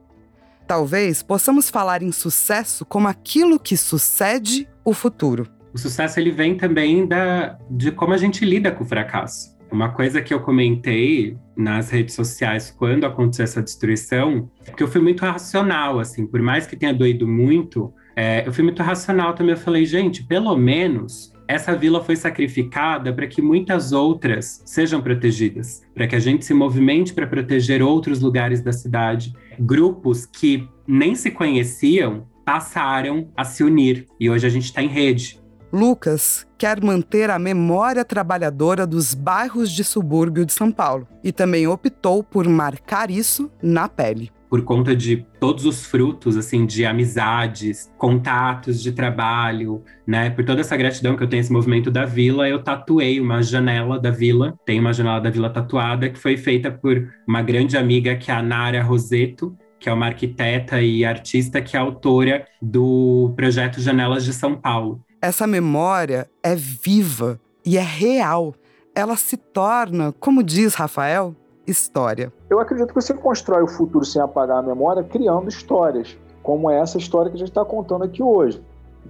Talvez 0.68 1.24
possamos 1.24 1.70
falar 1.70 2.02
em 2.02 2.12
sucesso 2.12 2.84
como 2.84 3.08
aquilo 3.08 3.60
que 3.60 3.78
sucede 3.78 4.68
o 4.84 4.94
futuro. 4.94 5.48
O 5.74 5.78
sucesso 5.78 6.20
ele 6.20 6.32
vem 6.32 6.58
também 6.58 7.08
da, 7.08 7.58
de 7.70 7.92
como 7.92 8.14
a 8.14 8.18
gente 8.18 8.44
lida 8.44 8.72
com 8.72 8.84
o 8.84 8.88
fracasso. 8.88 9.56
Uma 9.72 9.90
coisa 9.90 10.22
que 10.22 10.34
eu 10.34 10.40
comentei 10.40 11.38
nas 11.56 11.90
redes 11.90 12.16
sociais 12.16 12.74
quando 12.78 13.06
aconteceu 13.06 13.44
essa 13.44 13.62
destruição, 13.62 14.50
é 14.66 14.72
que 14.72 14.82
eu 14.82 14.88
fui 14.88 15.02
muito 15.02 15.22
racional, 15.22 16.00
assim, 16.00 16.26
por 16.26 16.42
mais 16.42 16.66
que 16.66 16.76
tenha 16.76 16.94
doído 16.94 17.28
muito, 17.28 17.94
é, 18.20 18.48
eu 18.48 18.52
fui 18.52 18.64
muito 18.64 18.82
racional 18.82 19.36
também. 19.36 19.54
Eu 19.54 19.60
falei, 19.62 19.86
gente, 19.86 20.24
pelo 20.24 20.58
menos 20.58 21.32
essa 21.48 21.76
vila 21.76 22.04
foi 22.04 22.16
sacrificada 22.16 23.14
para 23.14 23.28
que 23.28 23.44
muitas 23.44 23.92
outras 23.92 24.64
sejam 24.66 25.00
protegidas, 25.00 25.84
para 25.94 26.08
que 26.08 26.16
a 26.16 26.20
gente 26.20 26.44
se 26.44 26.52
movimente 26.52 27.14
para 27.14 27.28
proteger 27.28 27.84
outros 27.84 28.20
lugares 28.20 28.60
da 28.60 28.74
cidade. 28.74 29.32
Grupos 29.60 30.26
que 30.26 30.68
nem 30.88 31.14
se 31.14 31.30
conheciam 31.30 32.26
passaram 32.44 33.30
a 33.38 33.46
se 33.46 33.64
unir 33.64 34.08
e 34.20 34.32
hoje 34.32 34.48
a 34.48 34.50
gente 34.50 34.66
está 34.66 34.82
em 34.82 34.88
rede. 34.88 35.40
Lucas 35.72 36.48
quer 36.58 36.82
manter 36.82 37.30
a 37.30 37.38
memória 37.38 38.04
trabalhadora 38.04 38.88
dos 38.88 39.14
bairros 39.14 39.72
de 39.72 39.84
subúrbio 39.84 40.44
de 40.44 40.54
São 40.54 40.72
Paulo 40.72 41.08
e 41.24 41.32
também 41.32 41.68
optou 41.68 42.24
por 42.24 42.48
marcar 42.48 43.12
isso 43.12 43.52
na 43.62 43.88
pele 43.88 44.32
por 44.50 44.64
conta 44.64 44.96
de 44.96 45.26
todos 45.40 45.66
os 45.66 45.86
frutos, 45.86 46.38
assim, 46.38 46.66
de 46.66 46.86
amizades, 46.86 47.92
contatos 47.98 48.82
de 48.82 48.92
trabalho, 48.92 49.84
né? 50.06 50.30
Por 50.30 50.46
toda 50.46 50.62
essa 50.62 50.78
gratidão 50.78 51.16
que 51.16 51.24
eu 51.24 51.28
tenho 51.28 51.42
esse 51.42 51.52
movimento 51.52 51.92
da 51.92 52.06
vila, 52.06 52.48
eu 52.48 52.64
tatuei 52.64 53.20
uma 53.20 53.42
janela 53.42 54.00
da 54.00 54.10
vila. 54.10 54.58
Tem 54.66 54.80
uma 54.80 54.94
janela 54.94 55.20
da 55.20 55.30
vila 55.30 55.50
tatuada 55.50 56.10
que 56.10 56.20
foi 56.20 56.38
feita 56.38 56.72
por 56.72 57.10
uma 57.28 57.42
grande 57.42 57.78
amiga 57.78 58.16
que 58.16 58.32
é 58.32 58.34
a 58.34 58.42
Nara 58.42 58.82
Roseto, 58.82 59.58
que 59.80 59.90
é 59.90 59.94
uma 59.94 60.08
arquiteta 60.08 60.82
e 60.82 61.06
artista 61.06 61.62
que 61.62 61.76
é 61.76 61.80
autora 61.80 62.46
do 62.62 63.34
projeto 63.36 63.82
Janelas 63.82 64.24
de 64.24 64.34
São 64.34 64.56
Paulo. 64.56 65.02
Essa 65.22 65.46
memória 65.46 66.30
é 66.42 66.56
viva 66.56 67.40
e 67.66 67.78
é 67.78 67.82
real. 67.82 68.56
Ela 68.96 69.16
se 69.16 69.38
torna, 69.38 70.14
como 70.20 70.42
diz 70.42 70.74
Rafael, 70.74 71.36
história. 71.68 72.32
Eu 72.50 72.60
acredito 72.60 72.90
que 72.90 72.96
você 72.96 73.14
constrói 73.14 73.62
o 73.62 73.68
futuro 73.68 74.06
sem 74.06 74.22
apagar 74.22 74.58
a 74.58 74.62
memória 74.62 75.04
criando 75.04 75.50
histórias, 75.50 76.18
como 76.42 76.72
essa 76.72 76.98
história 76.98 77.30
que 77.30 77.36
a 77.36 77.40
gente 77.40 77.50
está 77.50 77.66
contando 77.66 78.04
aqui 78.04 78.24
hoje. 78.24 78.64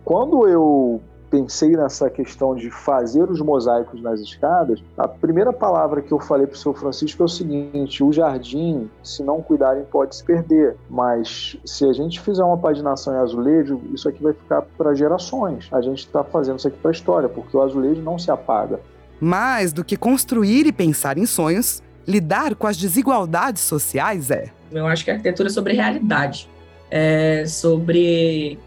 Quando 0.03 0.47
eu 0.47 0.99
pensei 1.29 1.75
nessa 1.75 2.09
questão 2.09 2.55
de 2.55 2.69
fazer 2.69 3.29
os 3.29 3.41
mosaicos 3.41 4.01
nas 4.01 4.19
escadas, 4.19 4.81
a 4.97 5.07
primeira 5.07 5.51
palavra 5.51 6.01
que 6.01 6.11
eu 6.11 6.19
falei 6.19 6.47
para 6.47 6.55
o 6.55 6.57
seu 6.57 6.73
Francisco 6.73 7.21
é 7.21 7.25
o 7.25 7.29
seguinte: 7.29 8.03
o 8.03 8.11
jardim, 8.11 8.89
se 9.03 9.23
não 9.23 9.41
cuidarem, 9.41 9.83
pode 9.85 10.15
se 10.15 10.23
perder. 10.23 10.75
Mas 10.89 11.57
se 11.65 11.85
a 11.85 11.93
gente 11.93 12.19
fizer 12.19 12.43
uma 12.43 12.57
paginação 12.57 13.13
em 13.13 13.17
azulejo, 13.17 13.81
isso 13.93 14.07
aqui 14.07 14.21
vai 14.21 14.33
ficar 14.33 14.61
para 14.77 14.93
gerações. 14.93 15.67
A 15.71 15.81
gente 15.81 15.99
está 15.99 16.23
fazendo 16.23 16.57
isso 16.57 16.67
aqui 16.67 16.77
para 16.77 16.91
a 16.91 16.93
história, 16.93 17.29
porque 17.29 17.55
o 17.55 17.61
azulejo 17.61 18.01
não 18.01 18.17
se 18.17 18.31
apaga. 18.31 18.79
Mais 19.19 19.73
do 19.73 19.83
que 19.83 19.97
construir 19.97 20.67
e 20.67 20.71
pensar 20.71 21.17
em 21.17 21.25
sonhos, 21.25 21.81
lidar 22.07 22.55
com 22.55 22.65
as 22.65 22.77
desigualdades 22.77 23.61
sociais 23.63 24.31
é? 24.31 24.51
Eu 24.71 24.87
acho 24.87 25.03
que 25.03 25.11
a 25.11 25.13
arquitetura 25.15 25.49
é 25.49 25.51
sobre 25.51 25.73
realidade, 25.73 26.49
é 26.89 27.45
sobre 27.45 28.57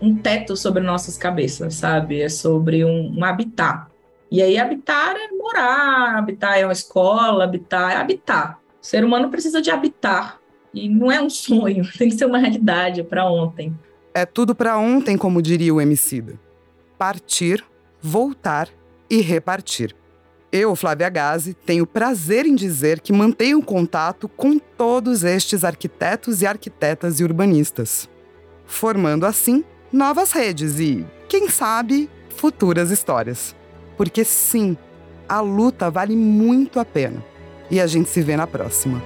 um 0.00 0.16
teto 0.16 0.56
sobre 0.56 0.82
nossas 0.82 1.16
cabeças, 1.16 1.74
sabe? 1.74 2.20
É 2.20 2.28
sobre 2.28 2.84
um, 2.84 3.16
um 3.16 3.24
habitat. 3.24 3.86
E 4.30 4.42
aí, 4.42 4.58
habitar 4.58 5.14
é 5.14 5.28
morar, 5.36 6.16
habitar 6.16 6.58
é 6.58 6.64
uma 6.64 6.72
escola, 6.72 7.44
habitar 7.44 7.92
é 7.92 7.96
habitar. 7.96 8.58
O 8.82 8.86
ser 8.86 9.04
humano 9.04 9.30
precisa 9.30 9.62
de 9.62 9.70
habitar. 9.70 10.40
E 10.74 10.88
não 10.88 11.12
é 11.12 11.20
um 11.20 11.30
sonho, 11.30 11.84
tem 11.96 12.08
que 12.08 12.16
ser 12.16 12.24
uma 12.24 12.38
realidade 12.38 13.00
é 13.00 13.04
para 13.04 13.30
ontem. 13.30 13.74
É 14.14 14.26
tudo 14.26 14.54
para 14.54 14.76
ontem, 14.76 15.16
como 15.16 15.40
diria 15.40 15.72
o 15.72 15.80
Emicida. 15.80 16.38
Partir, 16.98 17.64
voltar 18.00 18.68
e 19.08 19.20
repartir. 19.20 19.94
Eu, 20.52 20.76
Flávia 20.76 21.08
Gazi, 21.08 21.54
tenho 21.54 21.86
prazer 21.86 22.44
em 22.44 22.54
dizer 22.54 23.00
que 23.00 23.10
mantenho 23.10 23.62
contato 23.62 24.28
com 24.28 24.58
todos 24.58 25.24
estes 25.24 25.64
arquitetos 25.64 26.42
e 26.42 26.46
arquitetas 26.46 27.20
e 27.20 27.24
urbanistas, 27.24 28.06
formando 28.66 29.24
assim 29.24 29.64
novas 29.90 30.30
redes 30.30 30.78
e, 30.78 31.06
quem 31.26 31.48
sabe, 31.48 32.10
futuras 32.36 32.90
histórias. 32.90 33.56
Porque 33.96 34.24
sim, 34.24 34.76
a 35.26 35.40
luta 35.40 35.90
vale 35.90 36.14
muito 36.14 36.78
a 36.78 36.84
pena. 36.84 37.24
E 37.70 37.80
a 37.80 37.86
gente 37.86 38.10
se 38.10 38.20
vê 38.20 38.36
na 38.36 38.46
próxima. 38.46 39.02